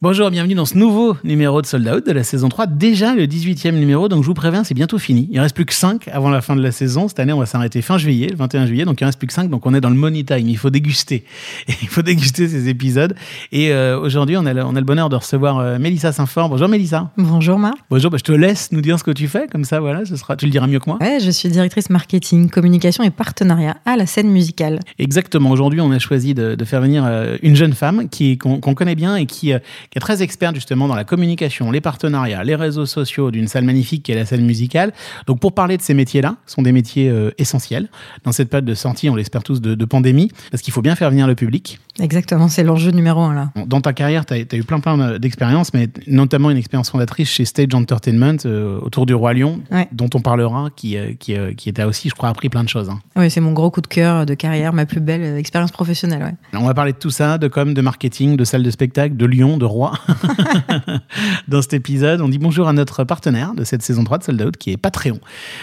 [0.00, 3.26] Bonjour, bienvenue dans ce nouveau numéro de Sold Out de la saison 3, déjà le
[3.26, 5.28] 18e numéro, donc je vous préviens, c'est bientôt fini.
[5.32, 7.08] Il reste plus que 5 avant la fin de la saison.
[7.08, 9.32] Cette année, on va s'arrêter fin juillet, le 21 juillet, donc il reste plus que
[9.32, 10.48] 5, donc on est dans le money time.
[10.48, 11.24] Il faut déguster.
[11.82, 13.16] il faut déguster ces épisodes.
[13.50, 16.48] Et euh, aujourd'hui, on, a le, on a le bonheur de recevoir euh, Mélissa Saint-Fort.
[16.48, 17.10] Bonjour Mélissa.
[17.16, 17.78] Bonjour Marc.
[17.90, 20.14] Bonjour, bah, je te laisse nous dire ce que tu fais, comme ça, voilà, ce
[20.14, 20.98] sera, tu le diras mieux que moi.
[21.00, 24.78] Ouais, je suis directrice marketing, communication et partenariat à la scène musicale.
[25.00, 25.50] Exactement.
[25.50, 28.94] Aujourd'hui, on a choisi de, de faire venir euh, une jeune femme qui qu'on connaît
[28.94, 29.52] bien et qui,
[29.90, 33.64] qui est très experte justement dans la communication, les partenariats, les réseaux sociaux d'une salle
[33.64, 34.92] magnifique qui est la scène musicale.
[35.26, 37.88] Donc pour parler de ces métiers-là, ce sont des métiers euh, essentiels
[38.24, 40.94] dans cette période de sortie, on l'espère tous, de, de pandémie, parce qu'il faut bien
[40.94, 41.78] faire venir le public.
[42.00, 43.50] Exactement, c'est l'enjeu numéro un là.
[43.66, 47.44] Dans ta carrière, tu as, eu plein plein d'expériences, mais notamment une expérience fondatrice chez
[47.44, 49.88] Stage Entertainment euh, autour du Roi Lion, Ouais.
[49.92, 52.68] dont on parlera, qui, euh, qui, euh, qui t'a aussi, je crois, appris plein de
[52.68, 52.88] choses.
[52.88, 53.00] hein.
[53.16, 56.22] Oui, c'est mon gros coup de cœur de carrière, ma plus belle euh, expérience professionnelle.
[56.22, 56.58] Ouais.
[56.60, 59.26] On va parler de tout ça, de com, de marketing, de salle de spectacle, de
[59.26, 59.77] Lyon, de Roi.
[61.48, 64.42] Dans cet épisode, on dit bonjour à notre partenaire de cette saison 3 de Sold
[64.42, 65.18] Out, qui est Patreon,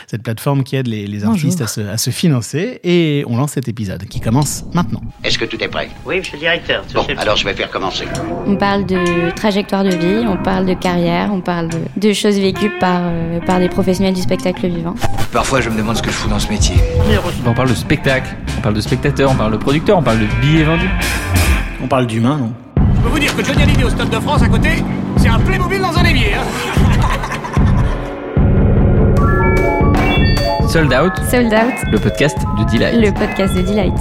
[0.08, 2.80] cette plateforme qui aide les, artistes à se, à se financer.
[2.84, 5.02] Et on lance cet épisode qui commence maintenant.
[5.24, 5.90] Est-ce que tout est prêt?
[6.06, 6.84] Oui, monsieur le directeur.
[6.94, 8.06] Bon, alors je vais faire commencer.
[8.46, 12.38] On parle de trajectoire de vie, on parle de carrière, on parle de, de choses
[12.40, 14.96] vécues par, euh, par des professionnels du spectacle vivant.
[15.32, 16.76] Parfois, je me demande ce que je fous dans ce métier.
[17.46, 20.28] On parle de spectacle, on parle de spectateur, on parle de producteur, on parle de
[20.42, 20.90] billets vendus.
[21.84, 22.54] On parle d'humain, non?
[23.06, 24.84] Peux vous dire que Johnny Hallyday au Stade de France à côté,
[25.18, 26.34] c'est un Playmobil dans un évier.
[26.34, 26.44] Hein
[30.68, 32.96] Sold Out, Sold Out, le podcast de Delight.
[33.00, 33.94] le podcast de Delight.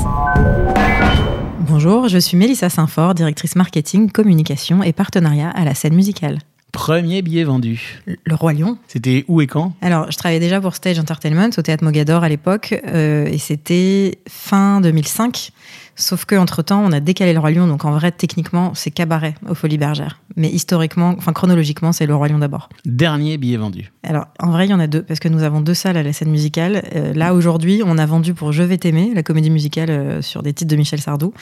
[1.60, 6.38] Bonjour, je suis Mélissa Saint-Fort, directrice marketing, communication et partenariat à la scène musicale.
[6.72, 8.00] Premier billet vendu.
[8.06, 8.78] Le Roi Lion.
[8.88, 9.74] C'était où et quand?
[9.82, 14.18] Alors, je travaillais déjà pour Stage Entertainment au théâtre Mogador à l'époque, euh, et c'était
[14.28, 15.50] fin 2005.
[15.96, 18.90] Sauf que entre temps, on a décalé le Roi Lion, donc en vrai, techniquement, c'est
[18.90, 20.20] cabaret aux Folies Bergères.
[20.36, 22.68] Mais historiquement, enfin chronologiquement, c'est le Roi Lion d'abord.
[22.84, 23.92] Dernier billet vendu.
[24.02, 26.02] Alors, en vrai, il y en a deux, parce que nous avons deux salles à
[26.02, 26.82] la scène musicale.
[26.94, 30.42] Euh, là, aujourd'hui, on a vendu pour Je vais t'aimer, la comédie musicale euh, sur
[30.42, 31.32] des titres de Michel Sardou,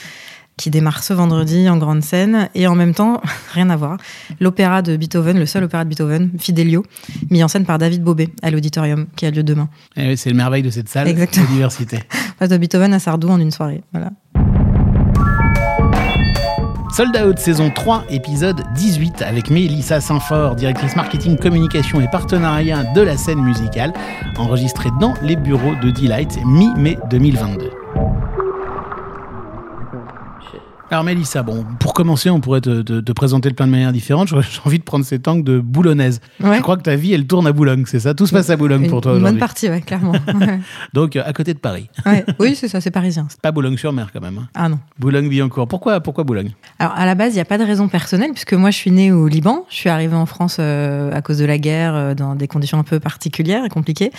[0.58, 2.50] qui démarre ce vendredi en grande scène.
[2.54, 3.96] Et en même temps, rien à voir,
[4.38, 6.84] l'opéra de Beethoven, le seul opéra de Beethoven, Fidelio,
[7.30, 9.70] mis en scène par David Bobet à l'auditorium, qui a lieu demain.
[9.96, 11.46] Eh oui, c'est le merveille de cette salle, Exactement.
[11.46, 11.98] la diversité.
[12.42, 13.84] De Beethoven à Sardou en une soirée.
[13.92, 14.10] Voilà.
[16.92, 23.00] Sold Out saison 3, épisode 18, avec Mélissa Saint-Fort, directrice marketing, communication et partenariat de
[23.00, 23.94] la scène musicale,
[24.36, 27.81] enregistré dans les bureaux de Delight, mi-mai 2022.
[30.92, 33.92] Alors Mélissa, bon, pour commencer, on pourrait te, te- te présenter de plein de manières
[33.92, 34.28] différentes.
[34.28, 34.36] J'ai
[34.66, 36.20] envie de prendre cet angle de boulonnaise.
[36.38, 36.58] Ouais.
[36.58, 38.12] Je crois que ta vie, elle tourne à Boulogne, c'est ça?
[38.12, 39.41] Tout se passe à Boulogne Une, pour toi une bonne aujourd'hui.
[39.41, 40.12] partie, ouais, clairement.
[40.34, 40.58] Ouais.
[40.92, 41.88] Donc, euh, à côté de Paris.
[42.04, 42.26] Ouais.
[42.38, 43.26] Oui, c'est ça, c'est parisien.
[43.41, 44.36] Pas Boulogne-sur-Mer quand même.
[44.36, 44.48] hein.
[44.54, 44.80] Ah non.
[44.98, 45.66] Boulogne-Billancourt.
[45.66, 46.50] Pourquoi, pourquoi Boulogne?
[46.78, 48.91] Alors à la base, il n'y a pas de raison personnelle puisque moi je suis
[48.91, 49.64] née au Liban.
[49.70, 52.78] Je suis arrivée en France euh, à cause de la guerre euh, dans des conditions
[52.78, 54.10] un peu particulières et compliquées.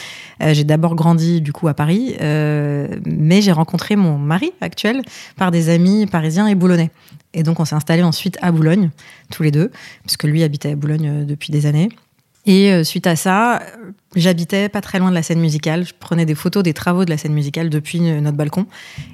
[0.41, 5.03] Euh, j'ai d'abord grandi du coup à Paris, mais j'ai rencontré mon mari actuel
[5.37, 6.55] par des amis parisiens et
[7.33, 8.89] Et donc on s'est installés ensuite à Boulogne
[9.31, 9.71] tous les deux
[10.05, 11.89] puisque lui habitait à Boulogne euh, depuis des années.
[12.45, 13.61] Et euh, suite à ça,
[14.15, 15.85] j'habitais pas très loin de la scène musicale.
[15.85, 18.65] Je prenais des photos des travaux de la scène musicale depuis euh, notre balcon.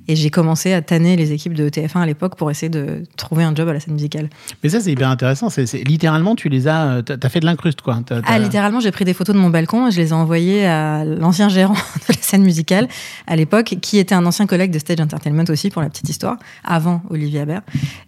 [0.08, 3.44] Et j'ai commencé à tanner les équipes de TF1 à l'époque pour essayer de trouver
[3.44, 4.30] un job à la scène musicale.
[4.64, 5.50] Mais ça, c'est hyper intéressant.
[5.50, 6.86] C'est, c'est- littéralement, tu les as.
[6.98, 8.00] euh, T'as, fait de l'incruste, quoi.
[8.06, 10.66] T'as- Ah, littéralement, j'ai pris des photos de mon balcon et je les ai envoyées
[10.66, 11.74] à l'ancien gérant
[12.10, 12.88] de la scène musicale
[13.28, 16.38] à l'époque, qui était un ancien collègue de Stage Entertainment aussi, pour la petite histoire,
[16.64, 17.62] avant Olivier Habert.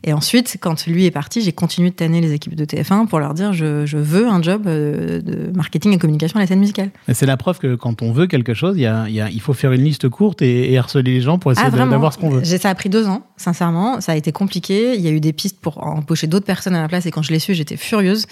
[0.04, 3.20] Et ensuite, quand lui est parti, j'ai continué de tanner les équipes de TF1 pour
[3.20, 6.60] leur dire je, je veux un job euh, de marketing et communication à la scène
[6.60, 6.81] musicale.
[7.12, 9.30] C'est la preuve que quand on veut quelque chose, il, y a, il, y a-
[9.30, 12.14] il faut faire une liste courte et, et harceler les gens pour essayer Ah, d'avoir
[12.14, 12.44] ce qu'on veut.
[12.44, 14.02] Ça a pris deux ans, sincèrement.
[14.02, 14.96] Ça a été compliqué.
[14.96, 17.06] Il y a eu des pistes pour embaucher d'autres personnes à ma place.
[17.06, 18.26] Et quand je l'ai su, j'étais furieuse.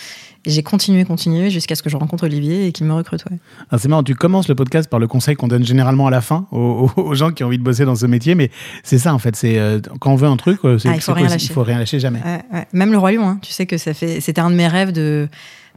[0.45, 3.23] Et j'ai continué, continué jusqu'à ce que je rencontre Olivier et qu'il me recrute.
[3.29, 3.37] ouais.
[3.71, 6.21] Ah, c'est marrant, tu commences le podcast par le conseil qu'on donne généralement à la
[6.21, 8.49] fin aux, gens qui ont envie de bosser dans ce métier, mais
[8.83, 9.35] c'est ça en fait.
[9.35, 11.45] C'est euh, quand on veut un truc, euh, Ah, il faut c'est rien possible, lâcher.
[11.49, 12.19] il faut rien lâcher jamais.
[12.23, 12.67] Ouais, ouais.
[12.71, 13.39] Même le Roi Lion, hein.
[13.41, 14.21] tu sais que ça fait.
[14.21, 15.27] C'était un de mes rêves de.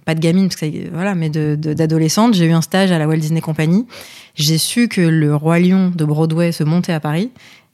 [0.04, 2.34] Pas de gamine, parce que voilà, mais d'adolescente.
[2.34, 3.86] J'ai eu un stage à la Walt Disney Company.
[4.34, 7.30] J'ai su que le Roi Lion de Broadway se montait à Paris.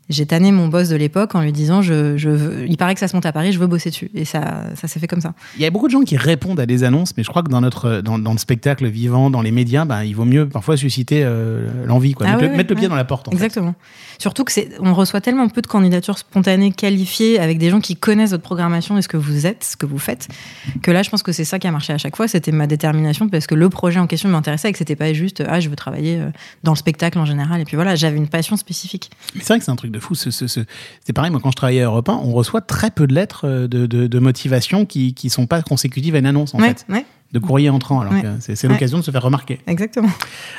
[0.09, 3.01] J'ai tanné mon boss de l'époque en lui disant je, je veux- il paraît que
[3.01, 4.11] ça se monte à Paris, je veux bosser dessus.
[4.15, 5.35] Et ça, ça s'est fait comme ça.
[5.57, 7.51] Il y a beaucoup de gens qui répondent à des annonces, mais je crois que
[7.51, 10.77] dans notre dans, dans le spectacle vivant, dans les médias, ben, il vaut mieux parfois
[10.77, 12.27] susciter euh, l'envie, quoi.
[12.29, 13.29] Ah mettre, le, mettre le ouais, pied dans la porte.
[13.29, 13.37] En fait.
[13.37, 13.75] Exactement.
[14.19, 17.95] Surtout que c'est, on reçoit tellement peu de candidatures spontanées qualifiées avec des gens qui
[17.95, 20.29] connaissent votre programmation et ce que vous êtes, ce que vous faites,
[20.83, 22.27] que là, je pense que c'est ça qui a marché à chaque fois.
[22.29, 25.43] C'était ma détermination parce que le projet en question m'intéressait et que c'était pas juste,
[25.47, 26.31] ah, je veux travailler euh,
[26.65, 27.61] dans le spectacle en général.
[27.61, 29.11] Et puis voilà, j'avais une passion spécifique.
[29.35, 30.15] Mais c'est vrai que c'est un truc de de fou.
[30.15, 33.47] C'est pareil, moi, quand je travaillais à Europe 1, on reçoit très peu de lettres
[33.47, 36.69] euh, de, de, de motivation qui ne sont pas consécutives à une annonce, en ouais,
[36.69, 38.01] fait, ouais, de courrier entrant.
[38.01, 38.23] Alors Ouais.
[38.23, 38.73] que c'est Ouais.
[38.73, 39.61] l'occasion de se faire remarquer.
[39.67, 40.09] exactement.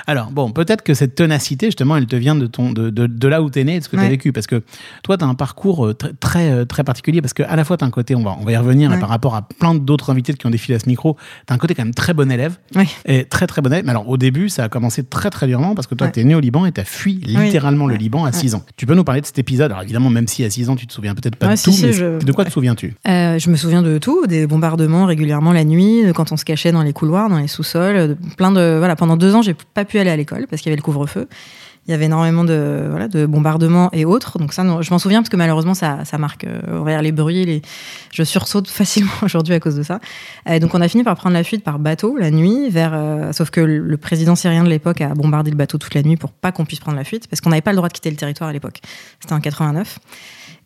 [0.07, 3.27] Alors, bon, peut-être que cette ténacité, justement, elle te vient de, ton, de, de, de
[3.27, 4.09] là où tu es né et de ce que tu as Ouais.
[4.09, 4.31] vécu.
[4.31, 4.63] Parce que
[5.03, 7.21] toi, tu as un parcours euh, très, très, euh, très particulier.
[7.21, 8.91] Parce que à la fois, tu as un côté, on va, on va y revenir,
[8.91, 8.99] Ouais.
[8.99, 11.17] par rapport à plein d'autres invités qui ont défilé à ce micro,
[11.47, 12.57] tu as un côté quand même très bon élève.
[13.05, 13.85] Et très, très bon élève.
[13.85, 16.13] Mais alors, au début, ça a commencé très, très durement parce que toi, Ouais.
[16.13, 17.99] tu es né au Liban et tu as fui littéralement le Ouais.
[17.99, 18.33] Liban à Ouais.
[18.33, 18.63] 6 ans.
[18.77, 19.71] Tu peux nous parler de cet épisode?
[19.71, 21.65] Alors, évidemment, même si à 6 ans, tu te souviens peut-être pas Ouais, de si,
[21.65, 22.53] tout, si, mais je- de quoi te ouais.
[22.53, 22.95] souviens-tu?
[23.07, 26.58] Euh, je me souviens de tout, des bombardements régulièrement la nuit, quand on se cachait
[26.71, 28.95] dans les couloirs, dans les sous-sols, plein de voilà.
[28.95, 31.27] Pendant deux ans, j'ai pas pu aller à l'école parce qu'il y avait le couvre-feu.
[31.87, 34.37] Il y avait énormément de voilà de bombardements et autres.
[34.37, 36.43] Donc ça, je m'en souviens parce que malheureusement, ça, ça marque.
[36.43, 37.63] Euh, regarde les bruits,
[38.11, 39.99] je sursaute facilement aujourd'hui à cause de ça.
[40.59, 42.91] Donc on a fini par prendre la fuite par bateau la nuit vers.
[42.93, 46.17] euh, sauf que le président syrien de l'époque a bombardé le bateau toute la nuit
[46.17, 48.11] pour pas qu'on puisse prendre la fuite parce qu'on n'avait pas le droit de quitter
[48.11, 48.81] le territoire à l'époque.
[49.19, 49.99] C'était en 89.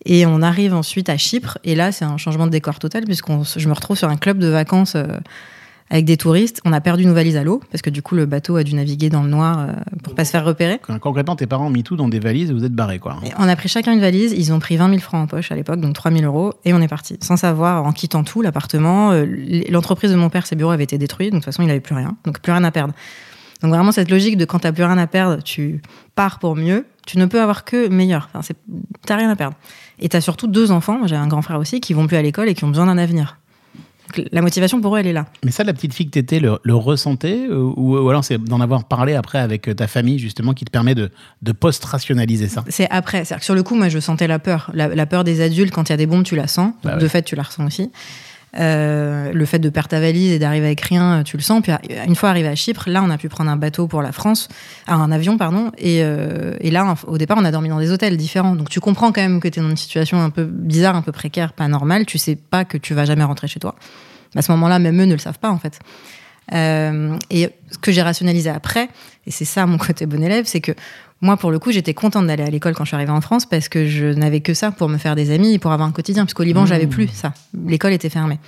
[0.05, 3.29] Et on arrive ensuite à Chypre, et là, c'est un changement de décor total, puisque
[3.57, 5.05] je me retrouve sur un club de vacances euh,
[5.89, 6.61] avec des touristes.
[6.65, 8.75] On a perdu nos valises à l'eau, parce que du coup, le bateau a dû
[8.75, 10.79] naviguer dans le noir euh, pour pas se faire repérer.
[11.01, 13.17] Concrètement, tes parents ont mis tout dans des valises et vous êtes barrés, quoi.
[13.25, 15.51] Et on a pris chacun une valise, ils ont pris 20 000 francs en poche
[15.51, 17.17] à l'époque, donc 3 000 euros, et on est parti.
[17.21, 19.25] Sans savoir, en quittant tout, l'appartement, euh,
[19.69, 21.79] l'entreprise de mon père, ses bureaux avaient été détruits, donc de toute façon, il n'avait
[21.79, 22.93] plus rien, donc plus rien à perdre.
[23.63, 25.81] Donc vraiment, cette logique de quand t'as plus rien à perdre, tu
[26.15, 28.29] pars pour mieux, tu ne peux avoir que meilleur.
[28.33, 28.53] Enfin,
[29.05, 29.55] t'as rien à perdre.
[29.99, 32.49] Et t'as surtout deux enfants, j'ai un grand frère aussi, qui vont plus à l'école
[32.49, 33.37] et qui ont besoin d'un avenir.
[34.31, 35.25] La motivation pour eux, elle est là.
[35.43, 38.37] Mais ça, la petite fille que t'étais, le, le ressentait euh, ou, ou alors c'est
[38.37, 41.09] d'en avoir parlé après avec euh, ta famille, justement, qui te permet de,
[41.41, 42.63] de post-rationaliser ça?
[42.67, 43.25] C'est après.
[43.25, 44.69] C'est-à-dire que sur le coup, moi, je sentais la peur.
[44.73, 46.73] La, la peur des adultes, quand il y a des bombes, tu la sens.
[46.83, 47.01] Bah ouais.
[47.01, 47.91] De fait, tu la ressens aussi.
[48.59, 51.61] Euh, le fait de perdre ta valise et d'arriver avec rien, tu le sens.
[51.61, 54.01] Puis euh, une fois arrivé à Chypre, là, on a pu prendre un bateau pour
[54.01, 54.47] la France,
[54.85, 55.71] ah, un avion, pardon.
[55.77, 58.55] Et, euh, et là, au départ, on a dormi dans des hôtels différents.
[58.55, 61.01] Donc tu comprends quand même que tu es dans une situation un peu bizarre, un
[61.01, 62.05] peu précaire, pas normale.
[62.05, 63.75] Tu sais pas que tu vas jamais rentrer chez toi.
[64.35, 65.79] À ce moment-là, même eux ne le savent pas, en fait.
[66.53, 68.89] Euh, et ce que j'ai rationalisé après,
[69.25, 70.71] et c'est ça mon côté bon élève, c'est que
[71.21, 73.45] moi, pour le coup, j'étais contente d'aller à l'école quand je suis arrivée en France
[73.45, 75.93] parce que je n'avais que ça pour me faire des amis et pour avoir un
[75.93, 76.25] quotidien.
[76.25, 77.33] Parce qu'au Liban, j'avais plus ça.
[77.65, 78.39] L'école était fermée.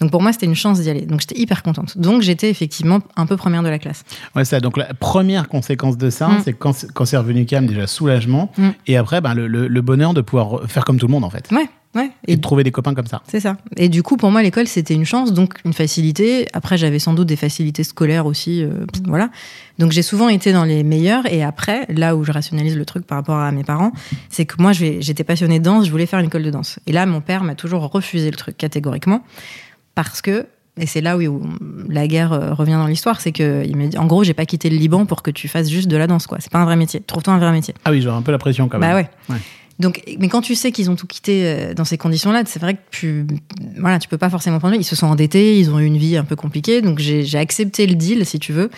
[0.00, 1.02] Donc pour moi, c'était une chance d'y aller.
[1.02, 1.98] Donc j'étais hyper contente.
[1.98, 4.02] Donc j'étais effectivement un peu première de la classe.
[4.34, 4.60] Ouais, ça.
[4.60, 6.40] Donc la première conséquence de ça, Mm.
[6.42, 8.68] c'est quand, c'est- quand c'est revenu calme, déjà soulagement, Mm.
[8.86, 11.30] et après, ben, le, le- le bonheur de pouvoir faire comme tout le monde, en
[11.30, 11.48] fait.
[11.52, 12.10] Ouais, ouais.
[12.26, 13.22] Et de trouver des copains comme ça.
[13.28, 13.56] C'est ça.
[13.76, 16.46] Et du coup, pour moi, l'école, c'était une chance, donc une facilité.
[16.52, 18.62] Après, j'avais sans doute des facilités scolaires aussi.
[18.62, 19.30] euh, voilà.
[19.78, 21.26] Donc, j'ai souvent été dans les meilleurs.
[21.32, 23.92] Et après, là où je rationalise le truc par rapport à mes parents,
[24.28, 26.78] c'est que moi, j'étais passionnée de danse, je voulais faire une école de danse.
[26.86, 29.22] Et là, mon père m'a toujours refusé le truc catégoriquement.
[29.94, 30.46] Parce que,
[30.78, 31.42] et c'est là où
[31.90, 34.46] la guerre euh, revient dans l'histoire, c'est que il m'a dit, en gros, j'ai pas
[34.46, 36.38] quitté le Liban pour que tu fasses juste de la danse, quoi.
[36.40, 37.00] C'est pas un vrai métier.
[37.00, 37.74] Trouve-toi un vrai métier.
[37.84, 38.88] Ah oui, j'aurais un peu la pression quand même.
[38.88, 39.10] Bah ouais.
[39.28, 39.40] Ouais.
[39.78, 42.74] Donc, mais quand tu sais qu'ils ont tout quitté euh, dans ces conditions-là, c'est vrai
[42.74, 43.26] que tu,
[43.78, 44.74] voilà, tu peux pas forcément prendre.
[44.74, 46.82] Ils se sont endettés, ils ont eu une vie un peu compliquée.
[46.82, 48.70] Donc, j'ai accepté le deal, si tu veux,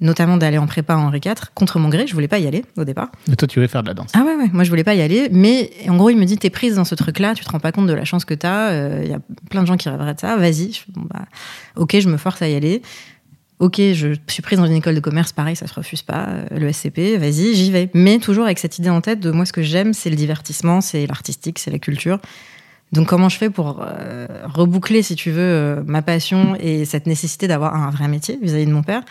[0.00, 2.06] notamment d'aller en prépa en Henri IV contre mon gré.
[2.06, 3.10] Je voulais pas y aller au départ.
[3.28, 4.10] Mais toi, tu voulais faire de la danse.
[4.14, 4.50] Ah ouais, ouais.
[4.52, 5.28] Moi, je voulais pas y aller.
[5.32, 7.72] Mais en gros, il me dit, t'es prise dans ce truc-là, tu te rends pas
[7.72, 9.02] compte de la chance que t'as.
[9.02, 9.20] Il y a
[9.50, 10.36] plein de gens qui rêveraient de ça.
[10.36, 10.72] Vas-y.
[10.88, 11.24] Bon, bah,
[11.76, 12.82] ok, je me force à y aller.
[13.60, 16.26] Ok, je suis prise dans une école de commerce, pareil, ça se refuse pas.
[16.28, 17.88] euh, Le SCP, vas-y, j'y vais.
[17.94, 20.80] Mais toujours avec cette idée en tête de moi, ce que j'aime, c'est le divertissement,
[20.80, 22.18] c'est l'artistique, c'est la culture.
[22.92, 27.06] Donc, comment je fais pour euh, reboucler, si tu veux, euh, ma passion et cette
[27.06, 29.02] nécessité d'avoir un vrai métier vis-à-vis de mon père?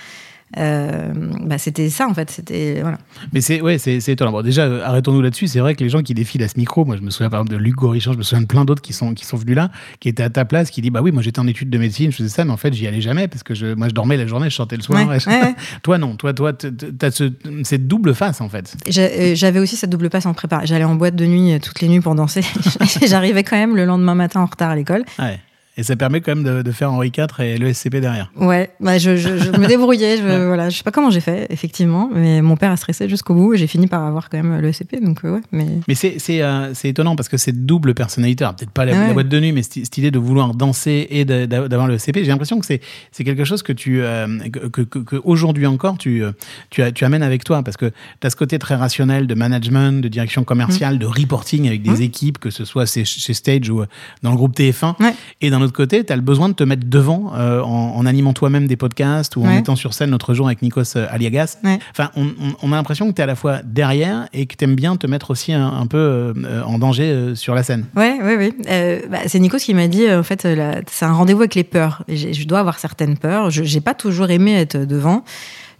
[0.57, 2.29] Euh, bah, C'était ça, en fait.
[2.29, 2.97] C'était voilà.
[3.33, 4.31] Mais c'est ouais, c'est étonnant.
[4.31, 5.47] Bon, déjà, euh, arrêtons-nous là-dessus.
[5.47, 7.39] C'est vrai que les gens qui défilent à ce micro, moi, je me souviens par
[7.41, 9.55] exemple de Luc Gorichon, je me souviens de plein d'autres qui sont qui sont venus
[9.55, 11.77] là, qui étaient à ta place, qui dit bah oui, moi j'étais en études de
[11.77, 13.93] médecine, je faisais ça, mais en fait j'y allais jamais parce que je, moi je
[13.93, 15.07] dormais la journée, je chantais le soir.
[15.07, 15.55] Ouais, et je- ouais, ouais.
[15.81, 17.31] toi non, toi toi t'as ce,
[17.63, 18.75] cette double face en fait.
[18.97, 20.61] Euh, J'avais aussi cette double passe en prépa.
[20.65, 22.41] J'allais en boîte de nuit toutes les nuits pour danser.
[23.07, 25.03] J'arrivais quand même le lendemain matin en retard à l'école.
[25.19, 25.39] Ouais.
[25.75, 28.31] Et ça permet quand même de, de faire Henri IV et le SCP derrière.
[28.35, 30.17] Ouais, bah je, je, je me débrouillais.
[30.17, 33.33] Je, voilà, je sais pas comment j'ai fait, effectivement, mais mon père a stressé jusqu'au
[33.33, 35.01] bout et j'ai fini par avoir quand même le SCP.
[35.03, 38.45] Donc euh, ouais, mais Mais c'est c'est euh, c'est étonnant parce que cette double personnalité,
[38.55, 39.07] peut-être pas la, Ouais.
[39.07, 42.27] la boîte de nuit, mais cette, idée de vouloir danser et d'avoir le SCP, j'ai
[42.27, 45.97] l'impression que c'est c'est quelque chose que tu euh, que, que- que- que aujourd'hui encore
[45.97, 46.33] tu euh,
[46.69, 47.87] tu, tu amènes avec toi parce que
[48.21, 52.03] tu as ce côté très rationnel de management, de direction commerciale, de reporting avec des
[52.03, 53.83] équipes, que ce soit chez, chez Stage ou
[54.21, 55.01] dans le groupe TF1.
[55.01, 55.13] Ouais.
[55.41, 58.33] Et autre côté, tu as le besoin de te mettre devant euh, en, en animant
[58.33, 61.57] toi-même des podcasts ou en étant sur scène l'autre jour avec Nikos euh, Aliagas.
[61.63, 61.79] Ouais.
[61.91, 64.55] Enfin, on, on- on a l'impression que tu es à la fois derrière et que
[64.55, 67.85] tu aimes bien te mettre aussi un, un peu euh, en danger sur la scène.
[67.95, 68.53] Ouais, ouais.
[68.69, 70.47] Euh, bah, c'est Nikos qui m'a dit, en fait,
[70.91, 72.03] c'est un rendez-vous avec les peurs.
[72.07, 73.49] Et je dois avoir certaines peurs.
[73.51, 75.23] Je n'ai pas toujours aimé être devant.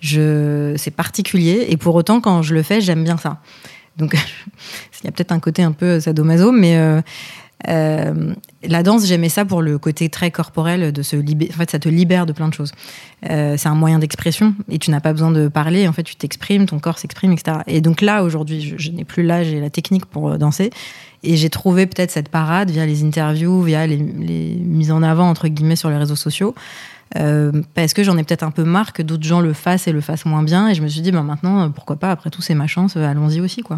[0.02, 1.66] Je, c'est particulier.
[1.70, 3.38] Et pour autant, quand je le fais, j'aime bien ça.
[3.98, 4.14] Donc,
[5.02, 7.02] il y a peut-être un côté un peu sadomaso, mais euh,
[7.70, 11.52] euh, la danse, j'aimais ça pour le côté très corporel de se libérer.
[11.54, 12.72] En fait, ça te libère de plein de choses.
[13.30, 15.88] Euh, c'est un moyen d'expression et tu n'as pas besoin de parler.
[15.88, 17.60] En fait, tu t'exprimes, ton corps s'exprime, etc.
[17.68, 20.72] Et donc là, aujourd'hui, je, n'ai plus l'âge et la technique pour euh, danser.
[21.24, 25.48] Et j'ai trouvé peut-être cette parade via les interviews, via les mises en avant, entre
[25.48, 26.54] guillemets, sur les réseaux sociaux.
[27.16, 29.92] Euh, parce que j'en ai peut-être un peu marre que d'autres gens le fassent et
[29.92, 30.68] le fassent moins bien.
[30.70, 32.96] Et je me suis dit, bah, maintenant, euh, pourquoi pas, après tout, c'est ma chance,
[32.98, 33.62] euh, allons-y aussi.
[33.62, 33.78] Quoi.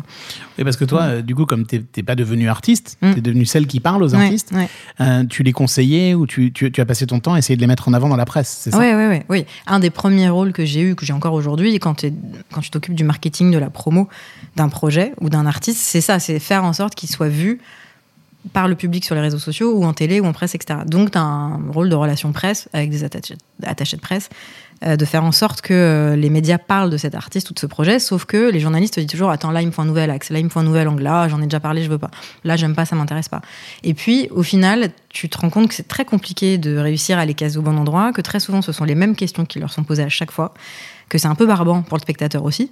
[0.57, 3.13] Et parce que toi, du coup, comme t'es t'es pas devenue artiste, Mm.
[3.15, 4.69] t'es devenue celle qui parle aux artistes, ouais.
[5.01, 7.61] euh, tu les conseillais ou tu, tu, tu as passé ton temps à essayer de
[7.61, 8.77] les mettre en avant dans la presse, c'est ça?
[8.79, 9.45] Ouais, ouais, oui.
[9.67, 13.03] Un des premiers rôles que j'ai eu, que j'ai encore aujourd'hui, quand tu t'occupes du
[13.03, 14.07] marketing, de la promo
[14.55, 17.59] d'un projet ou d'un artiste, c'est ça, c'est faire en sorte qu'il soit vu
[18.53, 20.79] par le public sur les réseaux sociaux ou en télé ou en presse, etc.
[20.85, 24.29] Donc, tu as un rôle de relation presse avec des attachés, de presse,
[24.85, 27.59] euh, de faire en sorte que euh, les médias parlent de cet artiste ou de
[27.59, 29.85] ce projet, sauf que les journalistes te disent toujours Attends, là, il me faut un
[29.85, 31.89] nouvel axe, là, il me faut un nouvel angle, là, j'en ai déjà parlé, je
[31.89, 32.11] veux pas.
[32.43, 33.41] Là, j'aime pas, ça m'intéresse pas.
[33.83, 37.25] Et puis, au final, tu te rends compte que c'est très compliqué de réussir à
[37.25, 39.71] les caser au bon endroit, que très souvent, ce sont les mêmes questions qui leur
[39.71, 40.53] sont posées à chaque fois,
[41.07, 42.69] que c'est un peu barbant pour le spectateur aussi,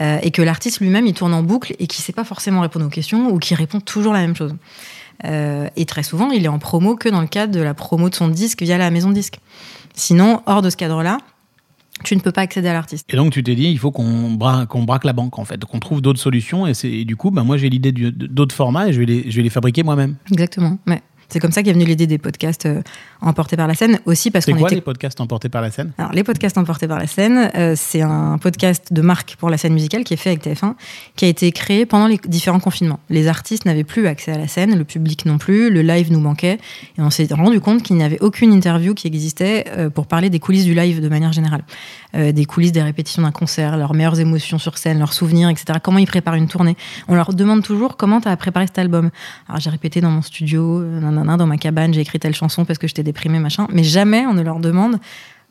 [0.00, 2.86] euh, et que l'artiste lui-même, il tourne en boucle et qui sait pas forcément répondre
[2.86, 4.54] aux questions ou qui répond toujours la même chose.
[5.24, 8.08] Euh, et très souvent, il est en promo que dans le cadre de la promo
[8.10, 9.38] de son disque via la maison de disque.
[9.94, 11.18] Sinon, hors de ce cadre-là,
[12.04, 13.06] tu ne peux pas accéder à l'artiste.
[13.12, 15.64] Et donc tu t'es dit, il faut qu'on bra- qu'on braque la banque en fait,
[15.64, 16.66] qu'on trouve d'autres solutions.
[16.66, 19.30] Et, c'est- et du coup, bah, moi j'ai l'idée d'autres formats et je vais les,
[19.30, 20.16] je vais les fabriquer moi-même.
[20.32, 20.78] Exactement.
[20.88, 21.00] Ouais.
[21.32, 22.82] C'est comme ça qu'est venue l'idée des podcasts euh,
[23.22, 25.92] emportés par la scène, aussi parce qu'on quoi était les podcasts emportés par la scène?
[25.96, 29.56] Alors, les podcasts emportés par la scène, euh, c'est un podcast de marque pour la
[29.56, 30.74] scène musicale qui est fait avec TF1,
[31.16, 33.00] qui a été créé pendant les différents confinements.
[33.08, 36.20] Les artistes n'avaient plus accès à la scène, le public non plus, le live nous
[36.20, 36.58] manquait,
[36.98, 40.28] et on s'est rendu compte qu'il n'y avait aucune interview qui existait euh, pour parler
[40.28, 41.64] des coulisses du live de manière générale.
[42.14, 45.78] Des coulisses des répétitions d'un concert, leurs meilleures émotions sur scène, leurs souvenirs, etc.
[45.82, 46.76] Comment ils préparent une tournée?
[47.08, 49.08] On leur demande toujours comment tu as préparé cet album.
[49.48, 50.82] Alors j'ai répété dans mon studio,
[51.24, 53.66] dans ma cabane, j'ai écrit telle chanson parce que j'étais déprimée, machin.
[53.72, 54.98] Mais jamais on ne leur demande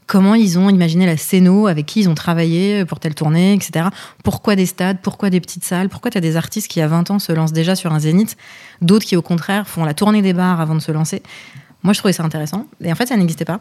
[0.08, 3.86] comment ils ont imaginé la scéno, avec qui ils ont travaillé pour telle tournée, etc.
[4.24, 7.12] Pourquoi des stades, pourquoi des petites salles, pourquoi tu as des artistes qui à 20
[7.12, 8.36] ans se lancent déjà sur un zénith,
[8.82, 11.22] d'autres qui au contraire font la tournée des bars avant de se lancer.
[11.84, 12.68] Moi, je trouvais ça intéressant.
[12.84, 13.60] Et en fait, ça n'existait pas.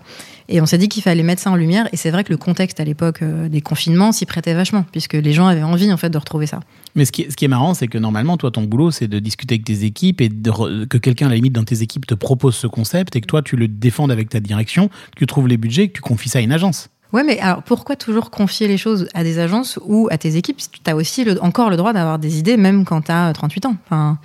[0.48, 1.88] Et on s'est dit qu'il fallait mettre ça en lumière.
[1.92, 5.14] Et c'est vrai que le contexte à l'époque euh, des confinements s'y prêtait vachement, puisque
[5.14, 6.60] les gens avaient envie en fait de retrouver ça.
[6.94, 9.08] Mais ce qui, est, ce qui est marrant, c'est que normalement, toi, ton boulot, c'est
[9.08, 11.80] de discuter avec tes équipes et de re- que quelqu'un, à la limite, dans tes
[11.82, 15.18] équipes, te propose ce concept et que toi, tu le défendes avec ta direction, que
[15.18, 16.88] tu trouves les budgets, que tu confies ça à une agence.
[17.12, 20.60] Ouais, mais alors pourquoi toujours confier les choses à des agences ou à tes équipes
[20.60, 23.32] si Tu as aussi le- encore le droit d'avoir des idées, même quand tu as
[23.32, 23.76] 38 ans?
[23.86, 24.18] Enfin,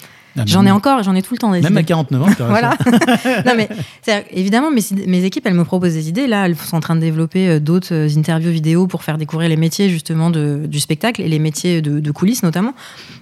[0.45, 1.79] j'en ai encore, j'en ai tout le temps des Même idées.
[1.79, 2.75] à 49 ans, Voilà.
[3.45, 3.69] non, mais
[4.31, 6.27] évidemment, mes, mes équipes, elles me proposent des idées.
[6.27, 9.49] Là, elles sont en train de développer euh, d'autres euh, interviews vidéo pour faire découvrir
[9.49, 12.73] les métiers justement de- du spectacle et les métiers de, de coulisses notamment.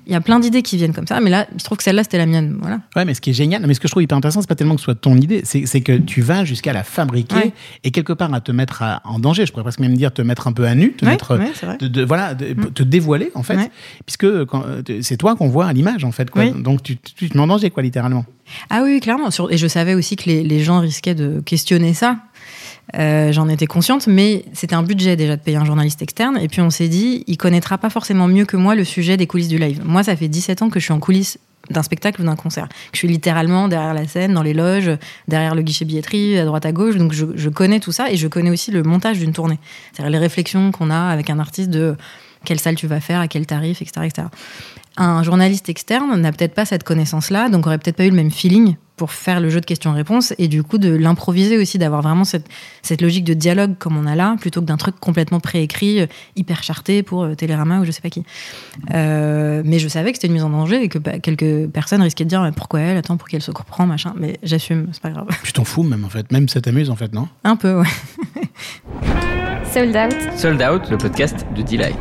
[0.08, 2.04] Il y a plein d'idées qui viennent comme ça, mais là, je trouve que celle-là,
[2.04, 2.58] c'était la mienne.
[2.60, 2.80] Voilà.
[2.96, 4.56] Ouais, mais ce qui est génial, mais ce que je trouve hyper intéressant, c'est pas
[4.56, 7.54] tellement que ce soit ton idée, c'est que tu vas jusqu'à la fabriquer Ouais.
[7.84, 9.46] et quelque part à te mettre à- en danger.
[9.46, 11.52] Je pourrais presque même dire te mettre un peu à nu, te Ouais, mettre, ouais,
[11.64, 11.78] vrai.
[11.80, 13.58] de, de- voilà, de- te dévoiler en fait,
[14.06, 14.46] puisque euh,
[15.02, 16.30] c'est toi qu'on voit à l'image en fait.
[16.30, 16.44] Quoi.
[16.44, 16.62] Oui.
[16.62, 18.26] Donc tu, tu te mets en danger quoi, littéralement.
[18.70, 19.30] Ah oui, clairement.
[19.50, 22.18] Et je savais aussi que les, les gens risquaient de questionner ça.
[22.96, 26.38] Euh, J'en étais consciente, mais c'était un budget déjà de payer un journaliste externe.
[26.38, 29.28] Et puis on s'est dit, il connaîtra pas forcément mieux que moi le sujet des
[29.28, 29.82] coulisses du live.
[29.84, 32.68] Moi, ça fait 17 ans que je suis en coulisses d'un spectacle ou d'un concert.
[32.92, 34.92] Je suis littéralement derrière la scène, dans les loges,
[35.30, 36.98] derrière le guichet billetterie, à droite à gauche.
[36.98, 39.60] Donc je, je connais tout ça et je connais aussi le montage d'une tournée.
[39.94, 41.96] C'est-à-dire les réflexions qu'on a avec un artiste de
[42.44, 44.06] quelle salle tu vas faire, à quel tarif, etc.
[44.06, 44.28] etc.
[44.98, 48.32] Un journaliste externe n'a peut-être pas cette connaissance-là, donc aurait peut-être pas eu le même
[48.32, 52.24] feeling pour faire le jeu de questions-réponses et du coup de l'improviser aussi, d'avoir vraiment
[52.24, 52.48] cette,
[52.84, 56.06] cette logique de dialogue comme on a là, plutôt que d'un truc complètement préécrit, euh,
[56.36, 58.24] hyper charté pour euh, Télérama ou je sais pas qui.
[58.94, 62.02] Euh, mais je savais que c'était une mise en danger et que bah, quelques personnes
[62.02, 64.14] risquaient de dire Mais pourquoi elle, attends, pour qu'elle se comprend, machin.
[64.16, 65.28] Mais j'assume, c'est pas grave.
[65.44, 67.28] Tu t'en fous même en fait, même ça t'amuse en fait, non?
[67.44, 67.88] Un peu, ouais.
[69.74, 70.38] Sold Out.
[70.38, 71.98] Sold Out, le podcast de Delight.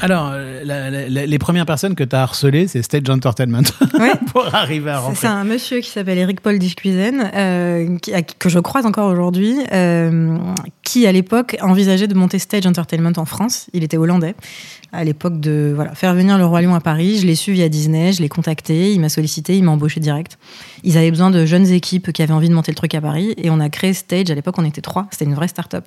[0.00, 0.32] Alors,
[0.64, 3.62] la- la- la- les premières personnes que tu as harcelées, c'est Stage Entertainment
[3.98, 4.12] Ouais.
[4.32, 5.16] pour arriver à C'est- rentrer.
[5.20, 7.96] C'est un monsieur qui s'appelle Eric Paul Discuisen, euh,
[8.38, 10.36] que je croise encore aujourd'hui, euh,
[10.88, 13.66] qui à l'époque envisageait de monter Stage Entertainment en France.
[13.74, 14.34] Il était hollandais.
[14.90, 17.68] À l'époque de voilà, faire venir le Roi Lion à Paris, je l'ai su via
[17.68, 20.38] Disney, je l'ai contacté, il m'a sollicité, il m'a embauché direct.
[20.84, 23.34] Ils avaient besoin de jeunes équipes qui avaient envie de monter le truc à Paris
[23.36, 24.30] et on a créé Stage.
[24.30, 25.06] À l'époque, on était trois.
[25.10, 25.84] C'était une vraie start-up.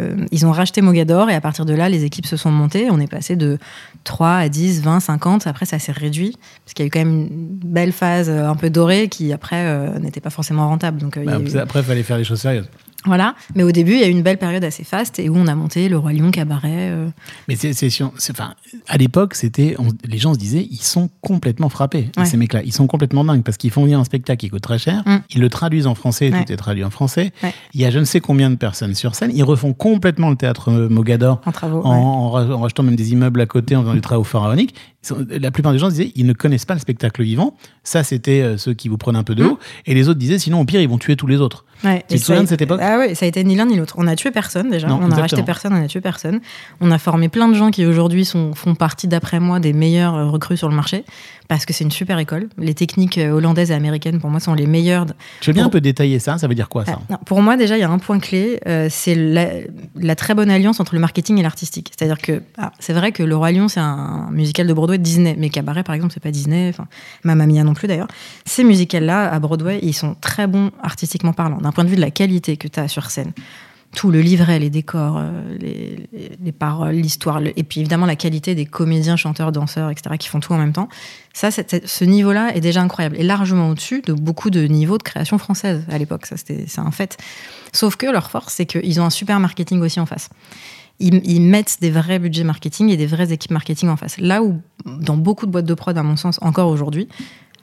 [0.00, 2.88] Euh, ils ont racheté Mogador et à partir de là, les équipes se sont montées.
[2.90, 3.58] On est passé de
[4.02, 5.46] 3 à 10, 20, 50.
[5.46, 8.48] Après, ça s'est réduit parce qu'il y a eu quand même une belle phase euh,
[8.48, 11.00] un peu dorée qui après euh, n'était pas forcément rentable.
[11.00, 12.66] Donc, euh, Bah, eu- Après, il fallait faire les choses sérieuses.
[13.04, 13.34] Voilà.
[13.54, 15.46] Mais au début, il y a eu une belle période assez faste et où on
[15.46, 16.90] a monté le Roi Lion, Cabaret.
[16.90, 17.08] euh,
[17.48, 17.90] Mais c'est, c'est,
[18.30, 18.54] enfin,
[18.88, 22.10] à l'époque, c'était, on- les gens se disaient, ils sont complètement frappés.
[22.16, 22.24] Ouais.
[22.24, 24.78] Ces mecs-là, ils sont complètement dingues parce qu'ils font venir un spectacle qui coûte très
[24.78, 25.02] cher.
[25.06, 25.16] Mm.
[25.34, 26.44] Ils le traduisent en français, Ouais.
[26.44, 27.32] tout est traduit en français.
[27.42, 27.52] Ouais.
[27.74, 29.32] Il y a je ne sais combien de personnes sur scène.
[29.34, 31.40] Ils refont complètement le théâtre euh, Mogador.
[31.44, 31.82] en travaux.
[31.84, 34.74] En, rachetant même des immeubles à côté, en faisant du travail pharaonique.
[35.02, 37.54] Sont- La plupart des gens disaient ils ne connaissent pas le spectacle vivant.
[37.82, 39.46] Ça, c'était euh, ceux qui vous prenaient un peu de Mm.
[39.48, 39.58] haut.
[39.86, 41.64] Et les autres disaient sinon, au pire, ils vont tuer tous les autres.
[41.84, 43.66] Ouais, Tu te souviens a- de cette époque Ah oui, ça a été ni l'un
[43.66, 43.94] ni l'autre.
[43.98, 44.86] On a tué personne déjà.
[44.86, 45.22] Non, on a exactement.
[45.22, 46.40] racheté personne, on a tué personne.
[46.80, 50.26] On a formé plein de gens qui aujourd'hui font partie, d'après moi, des meilleurs euh,
[50.30, 51.04] recrues sur le marché
[51.48, 52.48] parce que c'est une super école.
[52.56, 55.06] Les techniques euh, hollandaises et américaines, pour moi, sont les meilleures.
[55.40, 56.38] Tu veux bien Pour- un peu détailler ça?
[56.38, 57.00] Ça veut dire quoi, ça?
[57.10, 59.48] Non, pour moi, déjà, il y a un point clé, euh, c'est la,
[59.96, 61.90] la très bonne alliance entre le marketing et l'artistique.
[61.98, 65.48] C'est-à-dire que ah, c'est vrai que Le Roi Lion, c'est un musical de Disney, mais
[65.50, 66.86] Cabaret, par exemple, c'est pas Disney, enfin,
[67.24, 68.08] Mamma Mia non plus d'ailleurs.
[68.44, 72.00] Ces musicals-là, à Broadway, ils sont très bons artistiquement parlant, d'un point de vue de
[72.00, 73.32] la qualité que tu as sur scène.
[73.94, 75.30] Tout le livret, les décors, euh,
[75.60, 80.16] les, les- les paroles, l'histoire, et puis évidemment la qualité des comédiens, chanteurs, danseurs, etc.,
[80.18, 80.88] qui font tout en même temps.
[81.34, 85.36] Ça, ce niveau-là est déjà incroyable et largement au-dessus de beaucoup de niveaux de création
[85.36, 86.24] française à l'époque.
[86.24, 87.18] Ça, c'est un fait.
[87.74, 90.30] Sauf que leur force, c'est qu'ils ont un super marketing aussi en face.
[90.98, 94.18] Ils, ils mettent des vrais budgets marketing et des vraies équipes marketing en face.
[94.18, 97.08] Là où, dans beaucoup de boîtes de prod, à mon sens, encore aujourd'hui,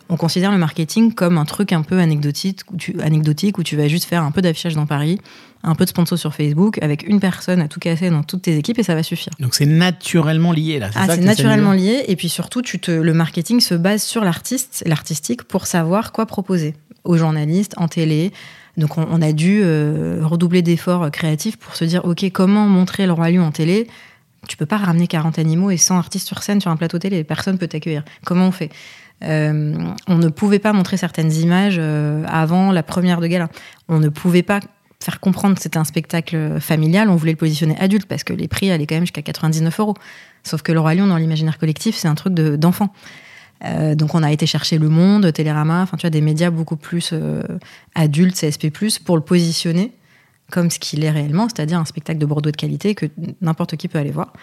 [0.09, 3.77] on considère le marketing comme un truc un peu anecdotique où tu, anecdotique où tu
[3.77, 5.19] vas juste faire un peu d'affichage dans Paris,
[5.63, 8.57] un peu de sponsor sur Facebook, avec une personne à tout casser dans toutes tes
[8.57, 9.33] équipes et ça va suffire.
[9.39, 10.89] Donc c'est naturellement lié, là.
[10.89, 12.05] Ah, ça c'est t'essaies de naturellement lié.
[12.07, 16.25] Et puis surtout, tu te, le marketing se base sur l'artiste, l'artistique, pour savoir quoi
[16.25, 18.31] proposer aux journalistes, en télé.
[18.79, 23.13] Donc on, a dû euh, redoubler d'efforts créatifs pour se dire, OK, comment montrer le
[23.13, 23.87] Roi Lion en télé?
[24.47, 27.23] Tu peux pas ramener 40 animaux et 100 artistes sur scène sur un plateau télé.
[27.23, 28.03] Personne peut t'accueillir.
[28.25, 28.69] Comment on fait?
[29.23, 29.75] Euh,
[30.07, 33.49] On ne pouvait pas montrer certaines images euh, avant la première de gala.
[33.89, 34.61] On ne pouvait pas
[35.03, 38.49] faire comprendre que c'était un spectacle familial, on voulait le positionner adulte parce que les
[38.49, 39.93] prix allaient quand même jusqu'à 99 euros.
[40.43, 42.93] Sauf que le Roi Lion, dans l'imaginaire collectif, c'est un truc de- d'enfant.
[43.65, 46.77] Euh, donc on a été chercher Le Monde, Télérama, enfin tu vois, des médias beaucoup
[46.77, 47.43] plus euh,
[47.95, 48.71] adultes, CSP+,
[49.03, 49.91] pour le positionner
[50.51, 53.05] comme ce qu'il est réellement, c'est-à-dire un spectacle de Bordeaux de qualité que
[53.41, 54.33] n'importe qui peut aller voir.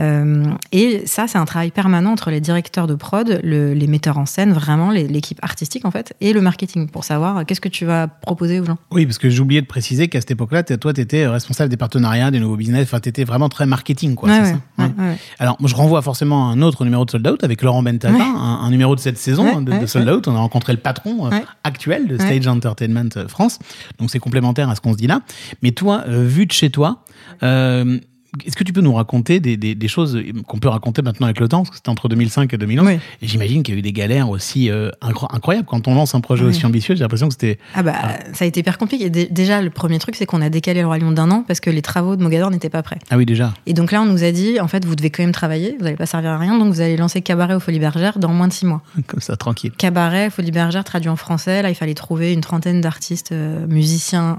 [0.00, 4.18] Euh, et ça, c'est un travail permanent entre les directeurs de prod, le- les metteurs
[4.18, 7.68] en scène, vraiment l'équipe artistique en fait, et le marketing pour savoir euh, qu'est-ce que
[7.68, 8.78] tu vas proposer aux gens.
[8.92, 12.30] Oui, parce que oublié de préciser qu'à cette époque-là, toi, tu étais responsable des partenariats,
[12.30, 12.84] des nouveaux business.
[12.84, 14.28] Enfin, tu étais vraiment très marketing, quoi.
[14.28, 15.16] Ouais, c'est ouais, ça ouais.
[15.38, 18.14] Alors, moi, je renvoie forcément à un autre numéro de Sold Out avec Laurent Bentata,
[18.14, 20.28] un, un numéro de cette saison hein, de, Sold Out.
[20.28, 21.30] On a rencontré le patron euh,
[21.64, 22.18] actuel de.
[22.18, 23.58] Stage Entertainment euh, France.
[23.98, 25.20] Donc, c'est complémentaire à ce qu'on se dit là.
[25.62, 27.04] Mais toi, euh, vu de chez toi,
[27.42, 27.98] euh,
[28.46, 31.40] est-ce que tu peux nous raconter des, des- des choses qu'on peut raconter maintenant avec
[31.40, 32.86] le temps Parce que c'était entre 2005 et 2011.
[32.86, 32.98] Oui.
[33.22, 35.66] Et j'imagine qu'il y a eu des galères aussi euh, incro- incroyables.
[35.66, 36.50] Quand on lance un projet Oui.
[36.50, 37.58] aussi ambitieux, j'ai l'impression que c'était.
[37.74, 37.94] Ah bah,
[38.34, 39.08] ça a été hyper compliqué.
[39.10, 41.60] Dé- Déjà, le premier truc, c'est qu'on a décalé le Roi Lion d'un an parce
[41.60, 42.98] que les travaux de Mogador n'étaient pas prêts.
[43.10, 43.54] Ah oui, déjà.
[43.66, 45.84] Et donc là, on nous a dit, en fait, vous devez quand même travailler, vous
[45.84, 48.48] n'allez pas servir à rien, donc vous allez lancer Cabaret aux Folies Bergères dans moins
[48.48, 48.82] de six mois.
[49.06, 49.72] Comme ça, tranquille.
[49.78, 51.62] Cabaret, Folies Bergères, traduit en français.
[51.62, 54.38] Là, il fallait trouver une trentaine d'artistes, euh, musiciens,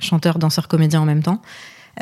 [0.00, 1.40] chanteurs, danseurs, comédiens en même temps.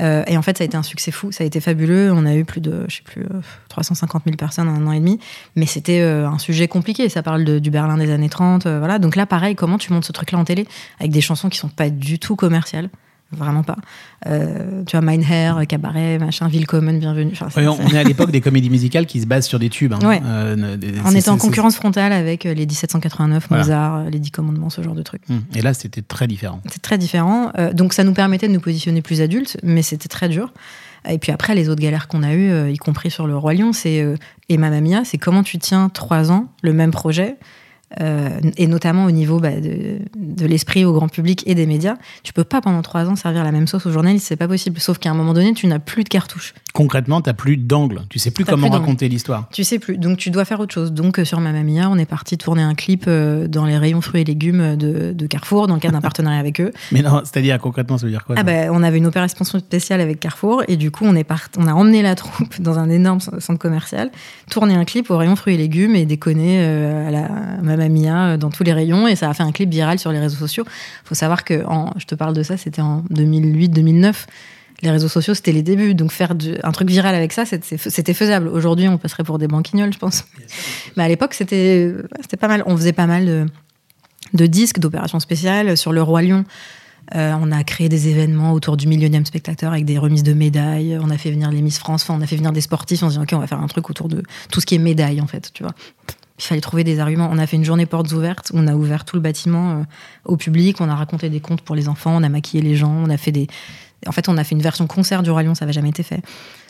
[0.00, 2.12] Euh, et en fait, ça a été un succès fou, ça a été fabuleux.
[2.12, 4.92] On a eu plus de, je sais plus, euh, 350 000 personnes en un an
[4.92, 5.18] et demi.
[5.56, 7.08] Mais c'était euh, un sujet compliqué.
[7.08, 8.66] Ça parle de- du Berlin des années 30.
[8.66, 8.98] euh, voilà.
[8.98, 10.66] Donc là, pareil, comment tu montes ce truc-là en télé
[11.00, 12.90] avec des chansons qui sont pas du tout commerciales?
[13.30, 13.76] Vraiment pas.
[14.26, 17.32] Euh, tu vois, Mein Herr, Cabaret, machin, Willkommen, bienvenue.
[17.32, 19.68] Enfin, on, c'est- on est à l'époque des comédies musicales qui se basent sur des
[19.68, 19.92] tubes.
[19.92, 19.98] hein.
[20.02, 20.22] Ouais.
[20.24, 23.64] Euh, des- On était en c'est- concurrence frontale avec euh, les 1789, Voilà.
[23.64, 25.20] Mozart, euh, les Dix Commandements, ce genre de trucs.
[25.28, 25.42] Hum.
[25.54, 26.60] Et là, c'était très différent.
[26.70, 27.52] C'est très différent.
[27.58, 30.54] Euh, donc ça nous permettait de nous positionner plus adultes, mais c'était très dur.
[31.08, 33.52] Et puis après, les autres galères qu'on a eues, euh, y compris sur le Roi
[33.52, 34.16] Lion, c'est euh,
[34.48, 37.36] et Mamma Mia, c'est comment tu tiens trois ans le même projet.
[38.00, 41.96] Euh, et notamment au niveau bah, de, de l'esprit au grand public et des médias,
[42.22, 44.78] tu peux pas pendant trois ans servir la même sauce aux journalistes, c'est pas possible.
[44.78, 46.54] Sauf qu'à un moment donné, tu n'as plus de cartouches.
[46.74, 48.02] Concrètement, t'as plus d'angle.
[48.10, 49.48] Tu sais plus T'as comment plus raconter l'histoire.
[49.52, 50.92] Tu sais plus, donc tu dois faire autre chose.
[50.92, 54.00] Donc euh, sur Mamma Mia, on est parti tourner un clip euh, dans les rayons
[54.00, 56.72] fruits et légumes de, de Carrefour, dans le cadre d'un partenariat avec eux.
[56.92, 60.00] Mais non, c'est-à-dire concrètement, ça veut dire quoi Ah bah, on avait une opération spéciale
[60.00, 61.48] avec Carrefour et du coup on est part...
[61.56, 64.10] on a emmené la troupe dans un énorme centre commercial,
[64.50, 67.28] tourné un clip au rayon fruits et légumes et déconné euh, à la
[67.78, 70.12] Mamma Mia euh, dans tous les rayons et ça a fait un clip viral sur
[70.12, 70.64] les réseaux sociaux.
[71.04, 71.92] Faut savoir que en...
[71.98, 74.14] je te parle de ça, c'était en 2008-2009.
[74.82, 75.94] Les réseaux sociaux, c'était les débuts.
[75.94, 78.46] Donc faire du- un truc viral avec ça, c'était faisable.
[78.48, 80.24] Aujourd'hui, on passerait pour des banquignoles, je pense.
[80.96, 81.94] Mais à l'époque, c'était
[82.38, 82.62] pas mal.
[82.66, 83.46] On faisait pas mal de,
[84.34, 85.76] de disques, d'opérations spéciales.
[85.76, 86.44] Sur le Roi Lion,
[87.16, 90.96] euh, on a créé des événements autour du millionième spectateur avec des remises de médailles.
[91.02, 92.04] On a fait venir les Miss France.
[92.04, 93.02] Enfin, on a fait venir des sportifs.
[93.02, 94.78] On s'est dit, OK, on va faire un truc autour de tout ce qui est
[94.78, 95.72] médailles, en fait, tu vois.
[96.38, 97.28] Il fallait trouver des arguments.
[97.32, 99.82] On a fait une journée portes ouvertes on a ouvert tout le bâtiment euh,
[100.24, 100.80] au public.
[100.80, 102.16] On a raconté des contes pour les enfants.
[102.16, 102.92] On a maquillé les gens.
[102.92, 103.48] On a fait des.
[104.06, 105.42] En fait, on a fait une version concert du Roi.
[105.54, 106.22] Ça n'avait jamais été fait.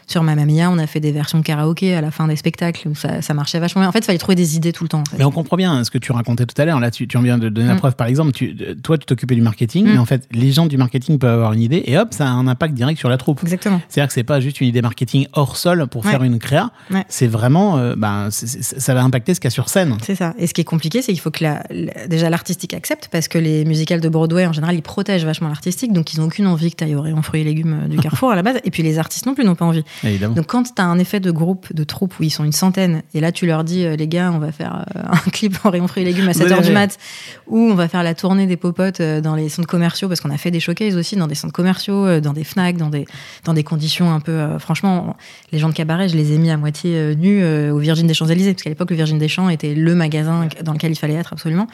[0.08, 2.94] Sur Mamma Mia, on a fait des versions karaoké à la fin des spectacles où
[2.94, 3.88] ça, ça marchait vachement bien.
[3.88, 5.00] En fait, il fallait trouver des idées tout le temps.
[5.00, 5.18] en fait.
[5.18, 6.80] Mais on comprend bien ce que tu racontais tout à l'heure.
[6.80, 7.78] Là, tu, tu viens de donner la Mm.
[7.78, 7.94] preuve.
[7.96, 9.92] Par exemple, tu, euh, toi, tu t'occupais du marketing, Mm.
[9.92, 12.30] mais en fait, les gens du marketing peuvent avoir une idée et hop, ça a
[12.30, 13.40] un impact direct sur la troupe.
[13.42, 13.80] Exactement.
[13.88, 16.10] C'est-à-dire que c'est pas juste une idée marketing hors sol pour Ouais.
[16.10, 16.70] faire une créa.
[16.90, 17.04] Ouais.
[17.08, 19.96] C'est vraiment, euh, ben, ça va impacter ce qu'il y a sur scène.
[20.02, 20.32] C'est ça.
[20.38, 23.28] Et ce qui est compliqué, c'est qu'il faut que la, la- déjà l'artistique accepte, parce
[23.28, 26.46] que les musicals de Broadway, en général, ils protègent vachement l'artistique, donc ils n'ont aucune
[26.46, 28.58] envie que tu ailles au rayon fruits et légumes euh, du Carrefour à la base.
[28.64, 29.84] Et puis les artistes non plus n'ont pas envie.
[30.04, 30.34] Évidemment.
[30.34, 33.02] Donc quand tu as un effet de groupe, de troupe où ils sont une centaine,
[33.14, 35.70] et là tu leur dis, euh, les gars, on va faire euh, un clip en
[35.70, 36.98] rayon fruits et légumes à Vous 7h allez du mat,
[37.46, 40.30] ou on va faire la tournée des popotes euh, dans les centres commerciaux, parce qu'on
[40.30, 43.06] a fait des showcases aussi dans des centres commerciaux, dans des FNAC, dans des,
[43.44, 44.58] dans des conditions un peu...
[44.58, 45.16] franchement,
[45.52, 48.54] les gens de cabaret, je les ai mis à moitié nus au Virgin des Champs-Élysées,
[48.54, 51.32] parce qu'à l'époque, le Virgin des Champs était le magasin dans lequel il fallait être
[51.32, 51.66] absolument.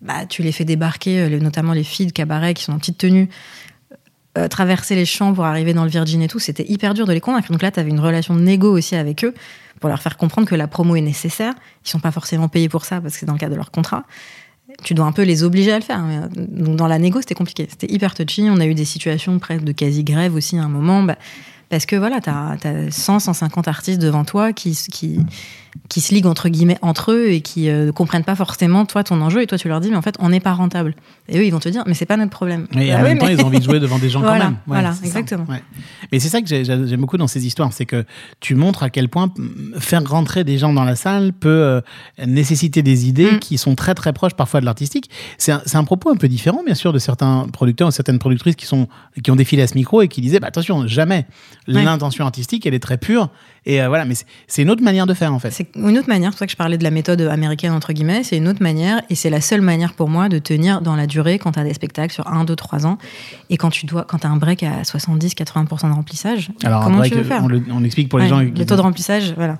[0.00, 3.28] Bah, tu les fais débarquer, notamment les filles de cabaret qui sont en petite tenue,
[4.38, 7.12] euh, traverser les champs pour arriver dans le Virgin et tout, c'était hyper dur de
[7.12, 7.50] les convaincre.
[7.50, 9.34] Donc là, tu avais une relation de négo aussi avec eux
[9.80, 11.54] pour leur faire comprendre que la promo est nécessaire.
[11.84, 13.70] Ils sont pas forcément payés pour ça parce que c'est dans le cadre de leur
[13.70, 14.04] contrat.
[14.84, 16.02] Tu dois un peu les obliger à le faire.
[16.02, 17.66] Mais, euh, donc dans la négo, c'était compliqué.
[17.68, 18.48] C'était hyper touchy.
[18.50, 21.02] On a eu des situations presque de quasi-grève aussi à un moment.
[21.02, 21.16] bah,
[21.70, 22.56] parce que voilà, tu as,
[22.90, 25.20] 100, 150 artistes devant toi qui, qui,
[25.88, 29.20] qui se liguent entre guillemets entre eux et qui ne comprennent pas forcément toi ton
[29.20, 29.42] enjeu.
[29.42, 30.94] Et toi, tu leur dis, mais en fait, on n'est pas rentable.
[31.28, 32.66] Et eux, ils vont te dire, mais c'est pas notre problème.
[32.72, 34.38] Et Bah en oui, même temps, ils ont envie de jouer devant des gens Voilà,
[34.46, 34.58] quand même.
[34.66, 35.44] voilà, exactement.
[35.48, 35.62] Ouais.
[36.10, 38.04] Mais c'est ça que j'ai- j'ai- j'aime beaucoup dans ces histoires, c'est que
[38.40, 41.80] tu montres à quel point mm, faire rentrer des gens dans la salle peut euh,
[42.26, 43.38] nécessiter des idées Mm.
[43.40, 45.10] qui sont très très proches parfois de l'artistique.
[45.36, 48.56] C'est un, un propos un peu différent, bien sûr, de certains producteurs ou certaines productrices
[48.56, 48.88] qui, sont,
[49.22, 51.26] qui ont défilé à ce micro et qui disaient bah, attention, jamais.
[51.74, 51.82] Ouais.
[51.84, 53.28] L'intention artistique, elle est très pure.
[53.66, 54.14] Et euh, voilà, mais
[54.46, 55.50] c'est- une autre manière de faire en fait.
[55.50, 57.92] C'est une autre manière, c'est pour ça que je parlais de la méthode américaine, entre
[57.92, 60.96] guillemets, c'est une autre manière, et c'est la seule manière pour moi de tenir dans
[60.96, 62.96] la durée quand tu as des spectacles sur 1, 2, 3 ans,
[63.50, 67.10] et quand tu dois, quand as un break à 70-80% de remplissage, Alors, comment après,
[67.10, 67.42] tu veux faire?
[67.44, 68.40] on, le- explique pour les Ouais, gens.
[68.40, 69.58] Le taux de remplissage, voilà.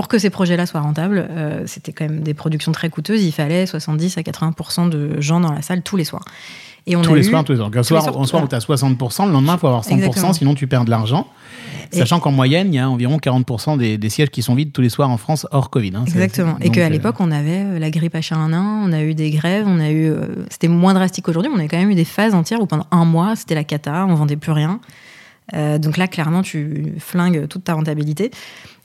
[0.00, 3.32] Pour que ces projets-là soient rentables, euh, c'était quand même des productions très coûteuses, il
[3.32, 6.24] fallait 70 à 80% de gens dans la salle tous les soirs.
[6.86, 7.70] Et on tous a les eu- soirs, tous les soirs.
[7.70, 9.96] Tous les soir, soirs, un soir tu as 60%, le lendemain, il faut avoir 100%,
[9.98, 10.32] Exactement.
[10.32, 11.26] sinon tu perds de l'argent.
[11.92, 14.80] Sachant qu'en moyenne, il y a environ 40% des, des sièges qui sont vides tous
[14.80, 15.92] les soirs en France, hors Covid.
[15.96, 16.04] hein.
[16.06, 16.56] Exactement.
[16.62, 19.66] Et qu'à euh, l'époque, on avait euh, la grippe H1N1, on a eu des grèves,
[19.68, 20.08] on a eu.
[20.08, 22.66] euh, C'était moins drastique qu'aujourd'hui, mais on a quand même eu des phases entières où
[22.66, 24.80] pendant un mois, c'était la cata, on vendait plus rien.
[25.52, 28.30] Euh, donc là, clairement, tu flingues toute ta rentabilité.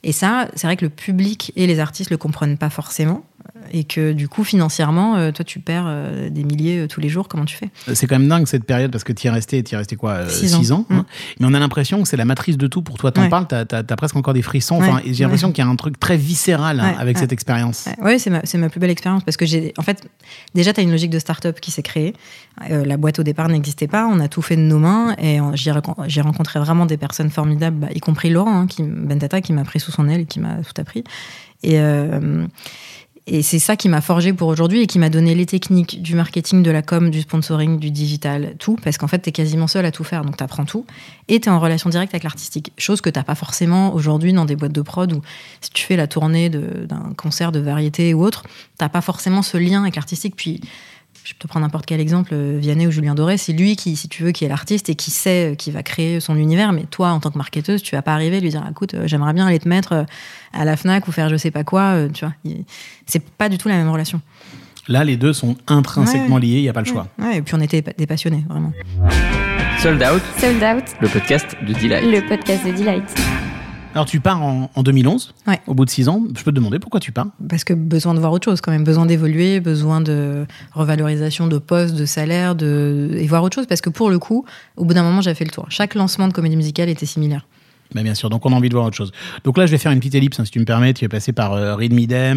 [0.05, 3.25] Et ça, c'est vrai que le public et les artistes le comprennent pas forcément.
[3.71, 7.09] Et que du coup, financièrement, euh, toi, tu perds euh, des milliers euh, tous les
[7.09, 7.27] jours.
[7.27, 7.69] Comment tu fais?
[7.93, 9.95] C'est quand même dingue cette période parce que tu y es resté, t'y es resté
[9.95, 10.85] quoi 6 Six ans, ans.
[10.89, 10.95] hein.
[10.95, 11.03] Mm.
[11.39, 12.81] Mais on a l'impression que c'est la matrice de tout.
[12.81, 13.29] Pour toi, t'en Ouais.
[13.29, 14.75] parles, t'as as, presque encore des frissons.
[14.77, 15.01] Enfin, Ouais.
[15.13, 15.53] J'ai l'impression Ouais.
[15.53, 17.87] qu'il y a un truc très viscéral hein, avec cette expérience.
[18.01, 20.07] Ouais, c'est ma, ma plus belle expérience parce que j'ai, en fait,
[20.53, 22.13] déjà, tu as une logique de start-up qui s'est créée.
[22.71, 25.39] Euh, la boîte au départ n'existait pas, on a tout fait de nos mains et
[25.55, 25.71] j'ai,
[26.21, 29.79] rencontré vraiment des personnes formidables, bah, y compris Laurent, hein, qui, Bentata, qui m'a pris
[29.79, 31.03] sous son aile qui m'a tout appris.
[31.63, 32.45] Et, euh,
[33.27, 36.13] et c'est ça qui m'a forgé pour aujourd'hui et qui m'a donné les techniques du
[36.13, 38.77] marketing, de la com, du sponsoring, du digital, tout.
[38.83, 40.85] Parce qu'en fait, tu es quasiment seul à tout faire, donc tu apprends tout.
[41.27, 42.71] Et tu es en relation directe avec l'artistique.
[42.77, 45.21] Chose que tu pas forcément aujourd'hui dans des boîtes de prod où
[45.59, 48.43] si tu fais la tournée d'un concert de variété ou autre,
[48.77, 50.35] t'as pas forcément ce lien avec l'artistique.
[50.35, 50.61] Puis,
[51.25, 53.95] je peux te prendre n'importe quel exemple, euh, Vianney ou Julien Doré, c'est lui qui,
[53.95, 56.71] si tu veux, qui est l'artiste et qui sait, euh, qui va créer son univers.
[56.71, 59.07] Mais toi, en tant que marketeuse, tu vas pas arriver à lui dire, écoute, euh,
[59.07, 60.05] j'aimerais bien aller te mettre
[60.53, 61.95] à la Fnac ou faire je sais pas quoi.
[62.13, 62.33] Tu vois,
[63.07, 64.21] c'est pas du tout la même relation.
[64.87, 66.41] Là, les deux sont intrinsèquement Ouais.
[66.41, 67.07] liés, il n'y a pas le choix.
[67.17, 68.71] Ouais, et puis on était des passionnés, vraiment.
[69.81, 72.03] Sold Out, Sold Out, le podcast de Delight.
[72.05, 73.03] le podcast de Delight.
[73.95, 75.59] Alors, tu pars en, en 2011, Ouais.
[75.67, 76.21] au bout de 6 ans.
[76.37, 77.27] Je peux te demander pourquoi tu pars?
[77.49, 78.83] Parce que besoin de voir autre chose, quand même.
[78.83, 83.11] Besoin d'évoluer, besoin de revalorisation de poste, de salaire, de...
[83.13, 83.65] et voir autre chose.
[83.67, 85.65] Parce que pour le coup, au bout d'un moment, j'avais fait le tour.
[85.69, 87.45] Chaque lancement de comédie musicale était similaire.
[87.95, 89.11] Bah, bien sûr, donc on a envie de voir autre chose.
[89.45, 90.93] Donc là, je vais faire une petite ellipse, hein, si tu me permets.
[90.93, 91.75] Tu es passé par euh,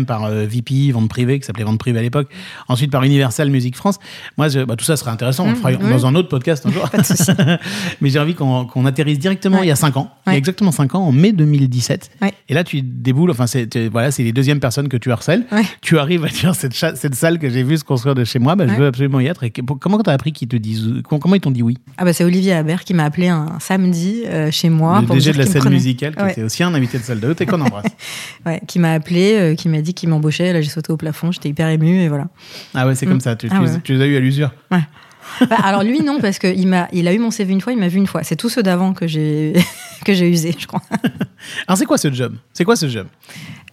[0.06, 2.28] par euh, VP, Vente Privée, qui s'appelait Vente Privée à l'époque.
[2.68, 3.98] Ensuite, par Universal Music France.
[4.36, 5.46] Moi, je- bah, tout ça serait intéressant.
[5.46, 5.90] on le fera Mmh, oui.
[5.90, 6.88] dans un autre podcast un jour.
[8.00, 9.64] Mais j'ai envie qu'on qu'on atterrisse directement Ouais.
[9.66, 10.10] il y a 5 ans.
[10.26, 12.10] Il y a exactement 5 ans, en mai 2017.
[12.22, 12.32] Ouais.
[12.48, 13.30] Et là, tu déboules.
[13.30, 15.44] Enfin, c'est voilà, les deuxièmes personnes que tu harcèles.
[15.82, 18.54] Tu arrives à dire cette, cette salle que j'ai vue se construire de chez moi,
[18.56, 19.42] bah, je veux absolument y être.
[19.44, 21.76] Et comment tu as appris qu'ils te disent comment, ils t'ont dit oui?
[21.96, 25.00] Ah bah c'est Olivier Habert qui m'a appelé un samedi euh, chez moi.
[25.00, 26.32] Le pour me dire de la scène musicale, qui Ouais.
[26.32, 27.86] était aussi un invité de Sold Out et qu'on embrasse.
[28.46, 30.52] Ouais, qui m'a appelé, euh, qui m'a dit qu'il m'embauchait.
[30.52, 32.28] Là, j'ai sauté au plafond, j'étais hyper émue et voilà.
[32.74, 33.08] Ah ouais, c'est Mm.
[33.10, 33.36] comme ça.
[33.36, 33.80] Tu, Ah tu- ouais.
[33.82, 34.52] tu les as eu à l'usure.
[34.70, 37.78] Bah, alors lui non parce qu'il m'a, il a eu mon CV une fois, il
[37.78, 38.22] m'a vu une fois.
[38.24, 39.52] C'est tous ceux d'avant que j'ai
[40.06, 40.80] que j'ai usé, je crois.
[41.68, 42.34] Alors c'est quoi ce job?
[42.54, 43.06] C'est quoi ce job?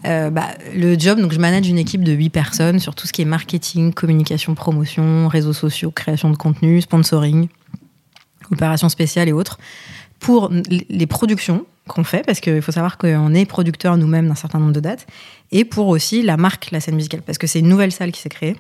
[0.03, 3.13] Euh, bah, le job, donc je manage une équipe de 8 personnes sur tout ce
[3.13, 7.47] qui est marketing, communication, promotion, réseaux sociaux, création de contenu, sponsoring,
[8.51, 9.57] opérations spéciales et autres,
[10.25, 10.51] pour
[10.89, 14.73] les productions qu'on fait, parce qu'il faut savoir qu'on est producteur nous-mêmes d'un certain nombre
[14.73, 15.05] de dates,
[15.51, 18.19] et pour aussi la marque, la scène musicale, parce que c'est une nouvelle salle qui
[18.21, 18.55] s'est créée,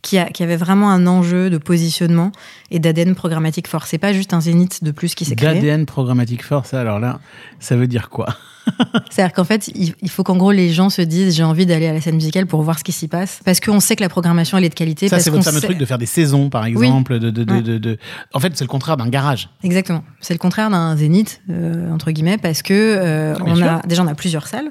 [0.00, 2.32] qui, a- qui avait vraiment un enjeu de positionnement
[2.70, 3.86] et d'ADN programmatique fort.
[3.86, 5.54] C'est pas juste un zénith de plus qui s'est créé.
[5.60, 7.20] D'ADN programmatique fort, ça, alors là,
[7.60, 8.28] ça veut dire quoi?
[9.10, 11.92] C'est-à-dire qu'en fait, il faut qu'en gros les gens se disent j'ai envie d'aller à
[11.92, 14.58] la scène musicale pour voir ce qui s'y passe, parce qu'on sait que la programmation
[14.58, 15.08] elle est de qualité.
[15.08, 17.18] Ça, c'est qu'on votre fameux sait- truc de faire des saisons, par exemple.
[17.18, 17.62] De, de, de, Ouais.
[17.62, 17.98] de- de-
[18.34, 19.48] En fait, c'est le contraire d'un garage.
[19.62, 20.02] Exactement.
[20.20, 24.02] C'est le contraire d'un zénith euh, entre guillemets parce que euh, Ah, on a déjà
[24.02, 24.70] on a plusieurs salles,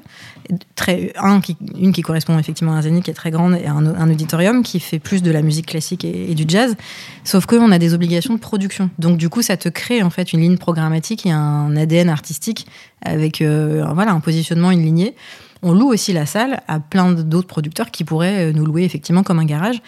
[0.74, 3.66] très un qui une qui correspond effectivement à un zénith qui est très grande et
[3.66, 6.76] un, un auditorium qui fait plus de la musique classique et, et du jazz.
[7.24, 8.90] Sauf que on a des obligations de production.
[8.98, 12.66] Donc du coup ça te crée en fait une ligne programmatique et un ADN artistique
[13.06, 15.14] avec euh, voilà un positionnement, une lignée.
[15.62, 19.22] On loue aussi la salle à plein d'autres producteurs qui pourraient euh, nous louer effectivement
[19.22, 19.80] comme un garage.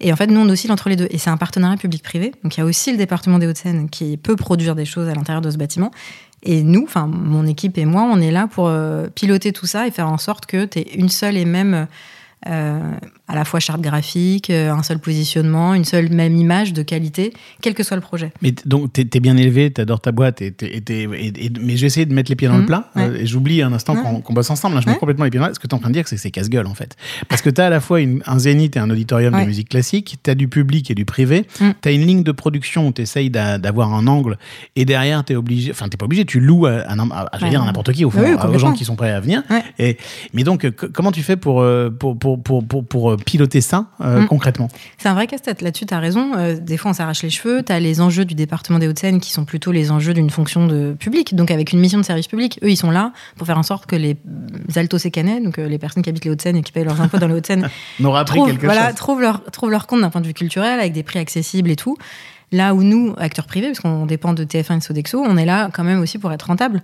[0.00, 1.08] Et en fait, nous, on oscille entre les deux.
[1.10, 2.32] Et c'est un partenariat public-privé.
[2.42, 5.14] Donc, il y a aussi le département des Hauts-de-Seine qui peut produire des choses à
[5.14, 5.90] l'intérieur de ce bâtiment.
[6.42, 9.86] Et nous, enfin, mon équipe et moi, on est là pour euh, piloter tout ça
[9.86, 11.86] et faire en sorte que tu aies une seule et même,
[12.46, 17.32] à la fois charte graphique, euh, un seul positionnement, une seule même image de qualité,
[17.62, 18.32] quel que soit le projet.
[18.42, 21.52] Mais donc, t'es es bien élevé, t'adores ta boîte, et, t'es- et t'es- et- et-
[21.60, 23.02] mais j'ai essayé de mettre les pieds dans le Mhm, plat, ouais.
[23.02, 24.02] euh, et j'oublie un instant Ouais.
[24.02, 24.98] qu'on qu'on bosse ensemble, hein, je mets Ouais.
[24.98, 25.54] complètement les pieds dans le plat.
[25.54, 26.96] Ce que t'es en train de dire, c'est que c'est casse-gueule, en fait.
[27.28, 30.16] Parce que t'as à la fois une- un zénith et un auditorium de musique classique,
[30.22, 31.70] t'as du public et du privé, Mm.
[31.80, 34.36] t'as une ligne de production où t'essayes d'a- d'avoir un angle,
[34.76, 37.50] et derrière, t'es obligé, enfin, t'es pas obligé, tu loues à, à- à- je veux
[37.50, 39.42] dire, n'importe qui, au fond, Oui, aux gens qui sont prêts à venir.
[39.78, 39.96] Et,
[40.34, 43.60] mais donc, euh, comment tu fais pour, euh, pour, pour, pour, pour, pour, euh, piloter
[43.60, 44.26] ça euh, Mm.
[44.28, 44.68] concrètement
[44.98, 45.62] C'est un vrai casse-tête.
[45.62, 46.32] Là-dessus, tu as raison.
[46.36, 47.62] Euh, des fois, on s'arrache les cheveux.
[47.62, 50.66] Tu as les enjeux du département des Hauts-de-Seine qui sont plutôt les enjeux d'une fonction
[50.66, 52.58] de public, donc avec une mission de service public.
[52.62, 54.16] Eux, ils sont là pour faire en sorte que les
[54.76, 57.18] altos et canets, donc les personnes qui habitent les Hauts-de-Seine et qui payent leurs impôts
[57.18, 57.68] dans les Hauts-de-Seine,
[58.00, 58.96] voilà, chose.
[58.96, 61.76] trouvent, leur, trouvent leur compte d'un point de vue culturel avec des prix accessibles et
[61.76, 61.96] tout.
[62.52, 65.44] Là où nous, acteurs privés, parce qu'on dépend de TF1 et de Sodexo, on est
[65.44, 66.82] là quand même aussi pour être rentable.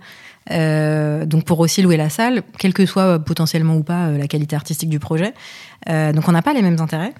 [0.49, 4.17] Euh, donc pour aussi louer la salle, quelle que soit euh, potentiellement ou pas euh,
[4.17, 5.33] la qualité artistique du projet.
[5.87, 7.13] Donc on n'a pas les mêmes intérêts.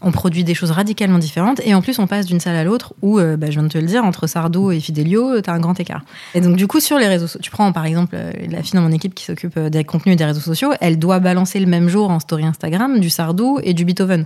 [0.00, 2.94] On produit des choses radicalement différentes et en plus on passe d'une salle à l'autre
[3.02, 5.52] où, euh, bah, je viens de te le dire, entre Sardo et Fidelio, tu as
[5.52, 6.04] un grand écart.
[6.34, 8.74] Et donc du coup sur les réseaux sociaux, tu prends par exemple euh, la fille
[8.74, 11.58] dans mon équipe qui s'occupe euh, des contenus et des réseaux sociaux, elle doit balancer
[11.58, 14.24] le même jour en story Instagram du Sardo et du Beethoven.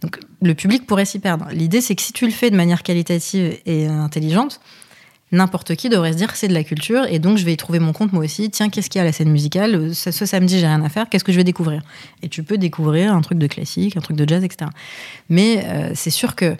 [0.00, 1.46] Donc le public pourrait s'y perdre.
[1.52, 4.60] L'idée c'est que si tu le fais de manière qualitative et euh, intelligente,
[5.32, 7.78] n'importe qui devrait se dire c'est de la culture et donc je vais y trouver
[7.78, 8.50] mon compte moi aussi.
[8.50, 9.94] Tiens, qu'est-ce qu'il y a à la scène musicale?
[9.94, 11.08] Ce, samedi, j'ai rien à faire.
[11.08, 11.82] Qu'est-ce que je vais découvrir?
[12.22, 14.70] Et tu peux découvrir un truc de classique, un truc de jazz, etc.
[15.28, 16.56] Mais euh, c'est sûr que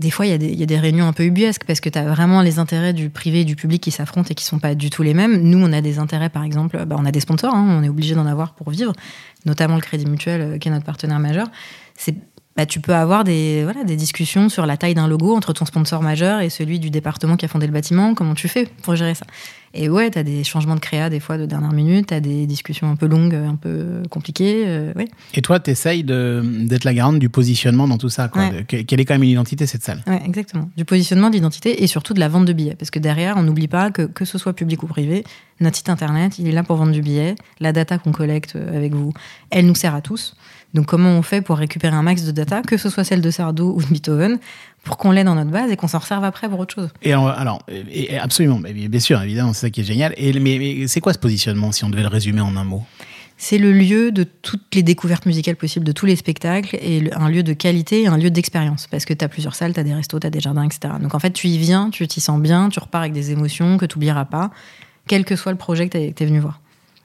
[0.00, 2.40] des fois, il y, a des- réunions un peu ubuesques parce que tu as vraiment
[2.40, 5.02] les intérêts du privé et du public qui s'affrontent et qui sont pas du tout
[5.02, 5.42] les mêmes.
[5.42, 7.90] Nous, on a des intérêts, par exemple, bah, on a des sponsors, hein, on est
[7.90, 8.94] obligé d'en avoir pour vivre,
[9.44, 11.48] notamment le Crédit Mutuel, euh, qui est notre partenaire majeur.
[12.60, 15.64] Bah, tu peux avoir des, voilà, des discussions sur la taille d'un logo entre ton
[15.64, 18.12] sponsor majeur et celui du département qui a fondé le bâtiment.
[18.14, 19.24] Comment tu fais pour gérer ça?
[19.72, 22.20] Et ouais, tu as des changements de créa des fois de dernière minute, tu as
[22.20, 24.64] des discussions un peu longues, un peu compliquées.
[24.66, 25.08] euh, ouais.
[25.32, 28.28] Et toi, tu essayes d'être la garante du positionnement dans tout ça.
[28.28, 28.42] Quoi.
[28.42, 28.50] Ouais.
[28.50, 30.02] De- que- quelle est quand même une identité, cette salle?
[30.06, 30.68] Ouais, exactement.
[30.76, 32.74] Du positionnement, d'identité et surtout de la vente de billets.
[32.74, 35.24] Parce que derrière, on n'oublie pas que, que ce soit public ou privé,
[35.60, 37.36] notre site internet, il est là pour vendre du billet.
[37.60, 39.12] La data qu'on collecte euh, avec vous,
[39.50, 40.34] elle nous sert à tous.
[40.74, 43.30] Donc, comment on fait pour récupérer un max de data, que ce soit celle de
[43.30, 44.38] Sardo ou de Beethoven,
[44.84, 46.88] pour qu'on l'ait dans notre base et qu'on s'en serve après pour autre chose?
[47.02, 50.14] Et alors, et- absolument, bien sûr, évidemment, c'est ça qui est génial.
[50.16, 52.84] Et, mais mais c'est quoi ce positionnement, si on devait le résumer en un mot?
[53.42, 57.18] C'est le lieu de toutes les découvertes musicales possibles, de tous les spectacles, et le-
[57.18, 58.86] un lieu de qualité et un lieu d'expérience.
[58.86, 60.94] Parce que tu as plusieurs salles, tu as des restos, tu as des jardins, etc.
[61.00, 63.76] Donc en fait, tu y viens, tu t'y sens bien, tu repars avec des émotions
[63.78, 64.50] que tu n'oublieras pas,
[65.08, 66.60] quel que soit le projet que tu es venu voir.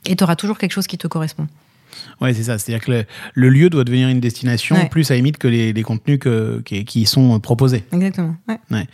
[0.05, 1.47] Et tu auras toujours quelque chose qui te correspond.
[2.21, 2.57] Ouais, c'est ça.
[2.57, 4.89] C'est-à-dire que le, le lieu doit devenir une destination Ouais.
[4.89, 7.83] plus à limite que les, les contenus que, qui, qui y sont proposés.
[7.91, 8.35] Exactement.
[8.47, 8.57] Ouais.
[8.71, 8.87] Ouais.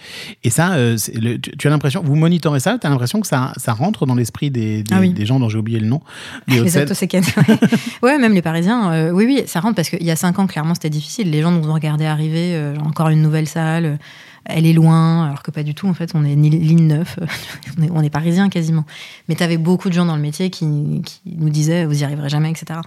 [0.43, 3.27] Et ça, euh, le- tu, tu as l'impression, vous monitorez ça, tu as l'impression que
[3.27, 5.13] ça, ça rentre dans l'esprit des, des, Ah oui.
[5.13, 6.01] des gens dont j'ai oublié le nom.
[6.47, 6.69] Les ouais.
[8.03, 8.91] ouais, même les Parisiens.
[8.93, 11.29] euh, oui, oui, ça rentre parce qu'il y a cinq ans, clairement, c'était difficile.
[11.31, 13.95] Les gens nous ont regardé arriver, euh, encore une nouvelle salle, euh,
[14.45, 15.87] elle est loin, alors que pas du tout.
[15.87, 17.19] En fait, on est ligne 9,
[17.77, 18.85] on est, on est Parisiens quasiment.
[19.27, 22.03] Mais tu avais beaucoup de gens dans le métier qui, qui nous disaient, vous y
[22.03, 22.79] arriverez jamais, etc.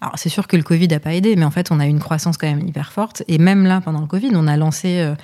[0.00, 1.90] Alors, c'est sûr que le Covid n'a pas aidé, mais en fait, on a eu
[1.90, 3.22] une croissance quand même hyper forte.
[3.28, 5.14] Et même là, pendant le Covid, on a lancé euh,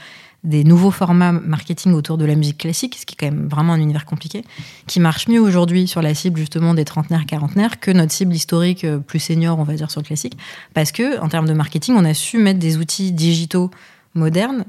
[0.44, 3.72] des nouveaux formats marketing autour de la musique classique, ce qui est quand même vraiment
[3.72, 4.44] un univers compliqué,
[4.86, 8.84] qui marche mieux aujourd'hui sur la cible justement des trentenaires, quarantenaires que notre cible historique
[8.84, 10.38] euh, plus senior, on va dire, sur le classique.
[10.74, 13.70] Parce que, en termes de marketing, on a su mettre des outils digitaux
[14.14, 14.64] modernes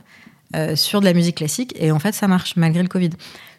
[0.55, 3.11] euh, sur de la musique classique et en fait ça marche malgré le Covid.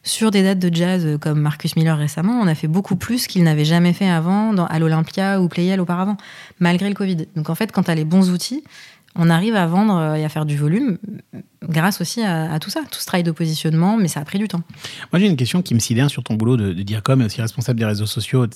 [0.02, 3.26] sur des dates de jazz euh, comme Marcus Miller récemment, on a fait beaucoup plus
[3.26, 6.16] qu'il n'avait jamais fait avant dans, à l'Olympia ou Playel auparavant,
[6.58, 7.28] malgré le Covid.
[7.36, 8.64] Donc en fait, quand tu as les bons outils,
[9.16, 10.98] on arrive à vendre euh, et à faire du volume
[11.68, 14.48] grâce aussi à, tout ça, tout ce travail de positionnement, mais ça a pris du
[14.48, 14.62] temps.
[15.12, 17.78] Moi, j'ai une question qui me sidère sur ton boulot de, de Diacom, aussi responsable
[17.78, 18.46] des réseaux sociaux.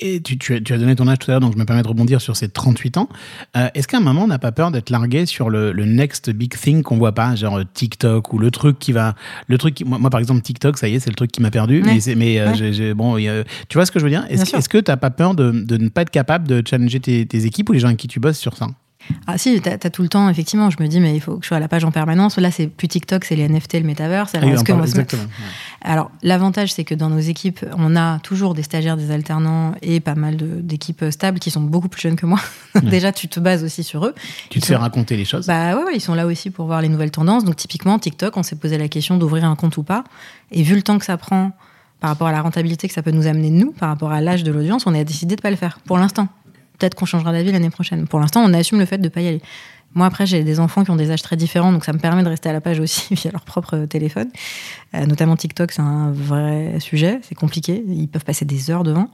[0.00, 1.88] Et tu, tu, as, donné ton âge tout à l'heure, donc je me permets de
[1.88, 3.08] rebondir sur ces 38 ans.
[3.56, 6.54] Euh, est-ce qu'à un moment, on n'a pas peur d'être largué sur le, next big
[6.54, 9.14] thing qu'on voit pas, genre TikTok ou le truc qui va.
[9.46, 11.82] Le truc moi, par exemple, TikTok, ça y est, c'est le truc qui m'a perdu.
[11.84, 13.16] Mais, mais euh, bon,
[13.68, 14.26] tu vois ce que je veux dire?
[14.28, 17.26] Est-ce est que tu n'as pas peur de, ne pas être capable de challenger tes,
[17.26, 18.66] tes équipes ou les gens avec qui tu bosses sur ça?
[19.26, 21.42] Ah si, tu as, tout le temps, effectivement, je me dis, mais il faut que
[21.42, 22.36] je sois à la page en permanence.
[22.36, 24.34] Là, c'est plus TikTok, c'est les NFT, le metaverse.
[24.34, 24.84] Alors, exactement.
[25.82, 30.00] Alors, l'avantage, c'est que dans nos équipes, on a toujours des stagiaires, des alternants et
[30.00, 32.40] pas mal d'équipes stables qui sont beaucoup plus jeunes que moi.
[32.82, 34.14] Déjà, tu te bases aussi sur eux.
[34.50, 36.88] Tu te fais raconter les choses Bah ouais, ils sont là aussi pour voir les
[36.88, 37.44] nouvelles tendances.
[37.44, 40.04] Donc, typiquement, TikTok, on s'est posé la question d'ouvrir un compte ou pas.
[40.50, 41.52] Et vu le temps que ça prend
[42.00, 44.44] par rapport à la rentabilité que ça peut nous amener, nous, par rapport à l'âge
[44.44, 46.28] de l'audience, on a décidé de pas le faire pour l'instant
[46.78, 48.06] peut-être qu'on changera d'avis l'année prochaine.
[48.06, 49.42] Pour l'instant, on assume le fait de ne pas y aller.
[49.94, 52.22] Moi, après, j'ai des enfants qui ont des âges très différents, donc ça me permet
[52.22, 54.28] de rester à la page aussi via leur propre téléphone.
[54.94, 59.10] Euh, notamment TikTok, c'est un vrai sujet, c'est compliqué, ils peuvent passer des heures devant.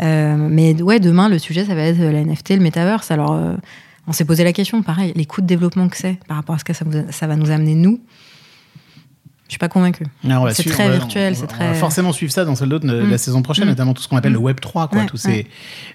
[0.00, 3.10] Euh, mais ouais, demain, le sujet, ça va être la NFT, le metaverse.
[3.10, 3.54] Alors, euh,
[4.06, 6.58] on s'est posé la question, pareil, les coûts de développement que c'est par rapport à
[6.58, 8.00] ce que ça va nous amener, nous.
[9.46, 10.06] Je suis pas convaincu.
[10.52, 11.74] C'est très virtuel, c'est très.
[11.74, 13.18] forcément suivre ça dans celle d'autre la mm.
[13.18, 13.70] saison prochaine, mm.
[13.70, 14.44] notamment tout ce qu'on appelle le mm.
[14.44, 15.04] Web 3, quoi.
[15.04, 15.46] tous ces,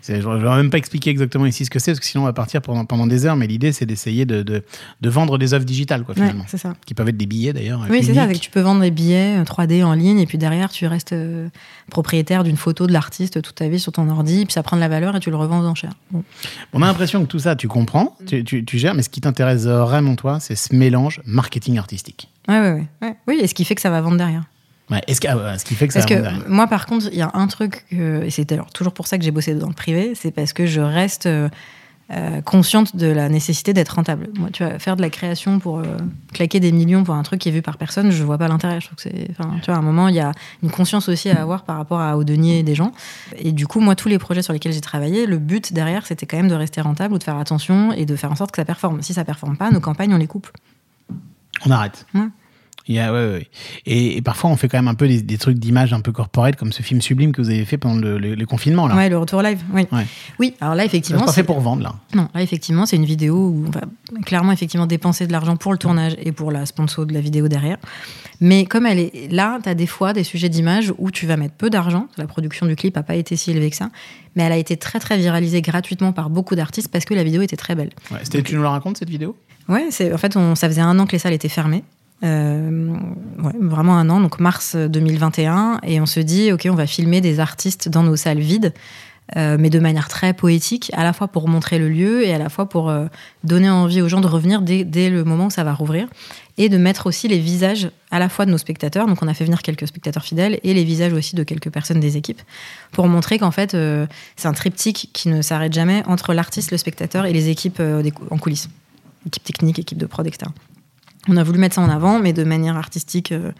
[0.08, 2.28] je ne vais même pas expliquer exactement ici ce que c'est, parce que sinon on
[2.28, 3.36] va partir pendant, pendant des heures.
[3.36, 6.46] Mais l'idée, c'est d'essayer de, de, vendre des œuvres digitales, quoi, finalement.
[6.48, 6.76] c'est ça.
[6.86, 7.86] Qui peuvent être des billets d'ailleurs.
[7.90, 8.28] Oui, c'est ça.
[8.28, 11.50] Tu peux vendre des billets 3D euh, en ligne, et puis derrière, tu restes euh,
[11.90, 14.82] propriétaire d'une photo de l'artiste toute ta vie sur ton ordi, puis ça prend de
[14.82, 15.94] la valeur et tu le revends en enchères.
[16.74, 19.22] On a l'impression que tout ça, tu comprends, tu, tu, tu gères, mais ce qui
[19.22, 22.30] t'intéresse vraiment, toi, c'est ce mélange marketing artistique.
[22.50, 24.44] Ouais, ouais, ouais, Oui, et ce qui fait que ça va vendre derrière.
[24.90, 27.10] Ouais, est-ce, que, ah ce qui fait que ça va vendre que Moi, par contre,
[27.12, 29.74] il y a un truc, et c'est toujours pour ça que j'ai bossé dans le
[29.74, 31.48] privé, c'est parce que je reste euh,
[32.12, 34.30] euh, consciente de la nécessité d'être rentable.
[34.36, 35.84] Moi, tu vois, faire de la création pour euh,
[36.34, 38.82] claquer des millions pour un truc qui est vu par personne, je vois pas l'intérêt.
[38.82, 40.32] Je trouve que c'est, tu vois, à un moment, il y a
[40.64, 42.94] une conscience aussi à avoir par rapport à, au denier des gens.
[43.38, 46.26] Et du coup, moi, tous les projets sur lesquels j'ai travaillé, le but derrière, c'était
[46.26, 48.60] quand même de rester rentable ou de faire attention et de faire en sorte que
[48.60, 49.04] ça performe.
[49.04, 50.50] Si ça performe pas, nos campagnes, on les coupe.
[51.68, 52.08] On arrête.
[52.16, 52.22] Ouais.
[53.86, 56.72] Et, parfois, on fait quand même un peu des, trucs d'image un peu corporate, comme
[56.72, 58.88] ce film sublime que vous avez fait pendant le, confinement.
[58.88, 58.96] Là.
[58.96, 59.60] Ouais, le retour live.
[59.74, 59.86] Oui.
[60.40, 61.22] oui, alors là, effectivement.
[61.22, 61.96] C'est pas fait pour vendre, là.
[62.16, 63.82] Non, là, effectivement, c'est une vidéo où on va
[64.26, 67.48] clairement, effectivement, dépenser de l'argent pour le tournage et pour la sponsor de la vidéo
[67.48, 67.78] derrière.
[68.42, 71.38] Mais comme elle est là, tu as des fois des sujets d'image où tu vas
[71.38, 72.08] mettre peu d'argent.
[72.18, 73.90] La production du clip n'a pas été si élevée que ça.
[74.36, 77.42] Mais elle a été très, très viralisée gratuitement par beaucoup d'artistes parce que la vidéo
[77.42, 77.90] était très belle.
[78.12, 79.36] Ouais, tu nous la racontes, cette vidéo?
[79.68, 81.84] Ouais, en fait, on, ça faisait un an que les salles étaient fermées.
[82.24, 82.98] Euh,
[83.36, 87.40] vraiment un an, donc mars 2021, et on se dit, ok, on va filmer des
[87.40, 88.74] artistes dans nos salles vides,
[89.38, 92.38] euh, mais de manière très poétique, à la fois pour montrer le lieu et à
[92.38, 93.06] la fois pour euh,
[93.46, 96.10] donner envie aux gens de revenir dès, dès, le moment où ça va rouvrir,
[96.58, 99.34] et de mettre aussi les visages à la fois de nos spectateurs, donc on a
[99.34, 102.42] fait venir quelques spectateurs fidèles, et les visages aussi de quelques personnes des équipes,
[102.92, 103.78] pour montrer qu'en fait,
[104.36, 107.82] c'est un triptyque qui ne s'arrête jamais entre l'artiste, le spectateur et les équipes
[108.30, 108.68] en coulisses,
[109.26, 110.52] équipe technique, équipe de prod, etc.
[111.30, 113.52] On a voulu mettre ça en avant, mais de manière artistique, euh,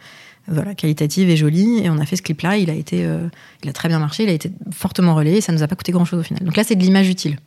[0.48, 1.78] voilà, qualitative et jolie.
[1.84, 2.56] Et on a fait ce clip-là.
[2.56, 3.28] Il a été, euh,
[3.62, 4.24] il a très bien marché.
[4.24, 5.38] Il a été fortement relayé.
[5.38, 6.42] Et ça nous a pas coûté grand-chose au final.
[6.44, 7.38] Donc là, c'est de l'image utile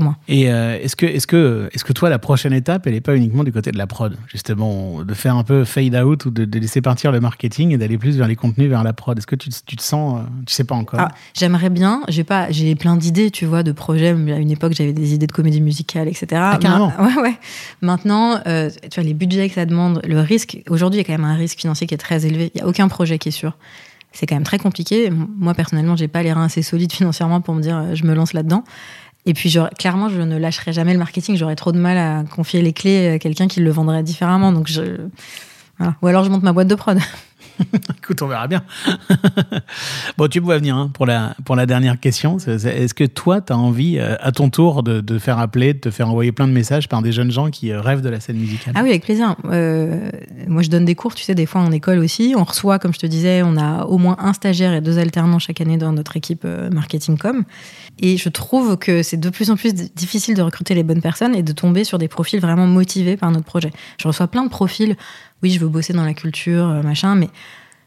[0.00, 0.16] moi.
[0.28, 3.16] Et euh, est-ce que, est que, est que toi, la prochaine étape, elle n'est pas
[3.16, 6.58] uniquement du côté de la prod, justement, de faire un peu fade out ou de,
[6.58, 9.18] laisser partir le marketing et d'aller plus vers les contenus, vers la prod?
[9.18, 11.00] Est-ce que tu, te sens, euh, tu sais pas encore?
[11.00, 14.10] Ah, J'aimerais bien, j'ai pas, j'ai plein d'idées, tu vois, de projets.
[14.10, 16.26] À une époque, j'avais des idées de comédie musicale, etc.
[16.34, 16.92] Ah, carrément.
[16.98, 17.34] ouais, ouais.
[17.80, 21.06] Maintenant, euh, tu vois, les budgets que ça demande, le risque, aujourd'hui, il y a
[21.06, 22.50] quand même un risque financier qui est très élevé.
[22.54, 23.56] Il n'y a aucun projet qui est sûr
[24.12, 25.10] c'est quand même très compliqué.
[25.10, 28.32] Moi, personnellement, j'ai pas les reins assez solides financièrement pour me dire je me lance
[28.32, 28.64] là-dedans.
[29.24, 31.36] Et puis, clairement, je ne lâcherai jamais le marketing.
[31.36, 34.52] J'aurais trop de mal à confier les clés à quelqu'un qui le vendrait différemment.
[34.52, 34.96] Donc, je...
[36.02, 36.98] Ou alors, je monte ma boîte de prod.
[37.98, 38.62] Écoute, on verra bien.
[40.18, 42.38] bon, tu peux venir hein, pour, la, pour la dernière question.
[42.38, 45.78] Est-ce que toi, tu as envie, euh, à ton tour, de, de, faire appeler, de
[45.78, 48.20] te faire envoyer plein de messages par des jeunes gens qui euh, rêvent de la
[48.20, 48.74] scène musicale?
[48.76, 49.36] Ah oui, avec plaisir.
[49.44, 50.10] Euh,
[50.46, 52.34] moi, je donne des cours, tu sais, des fois en école aussi.
[52.36, 55.38] On reçoit, comme je te disais, on a au moins un stagiaire et deux alternants
[55.38, 57.44] chaque année dans notre équipe marketing com.
[58.00, 61.34] Et je trouve que c'est de plus en plus difficile de recruter les bonnes personnes
[61.34, 63.70] et de tomber sur des profils vraiment motivés par notre projet.
[63.98, 64.96] Je reçois plein de profils
[65.42, 67.28] oui, je veux bosser dans la culture, euh, machin, mais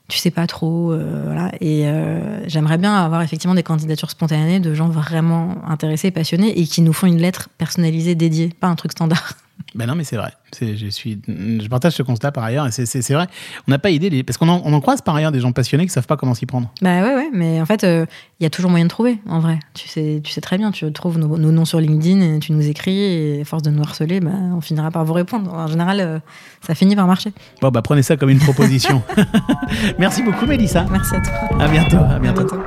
[0.07, 0.91] tu sais pas trop.
[0.91, 1.51] Euh, voilà.
[1.61, 6.65] Et euh, j'aimerais bien avoir effectivement des candidatures spontanées de gens vraiment intéressés, passionnés et
[6.65, 9.33] qui nous font une lettre personnalisée dédiée, pas un truc standard.
[9.75, 10.31] Ben non, mais c'est vrai.
[10.59, 12.67] Je, suis, je partage ce constat par ailleurs.
[12.71, 13.27] c'est- vrai.
[13.67, 14.23] On n'a pas idée.
[14.23, 16.33] Parce qu'on en, on en croise par ailleurs des gens passionnés qui savent pas comment
[16.33, 16.69] s'y prendre.
[16.81, 18.05] Bah ouais, ouais, mais en fait, euh,
[18.39, 19.59] il y a toujours moyen de trouver, en vrai.
[19.73, 22.53] Tu sais, tu sais très bien, tu trouves nos, nos noms sur LinkedIn, et tu
[22.53, 25.53] nous écris, et à force de nous harceler, bah, on finira par vous répondre.
[25.53, 26.19] En général, euh,
[26.65, 27.33] ça finit par marcher.
[27.61, 29.01] Bon, bah prenez ça comme une proposition.
[29.99, 30.85] Merci beaucoup, Mélissa.
[30.89, 31.61] Merci à toi.
[31.61, 31.97] À bientôt.
[31.97, 32.41] À À bientôt.
[32.45, 32.61] bientôt.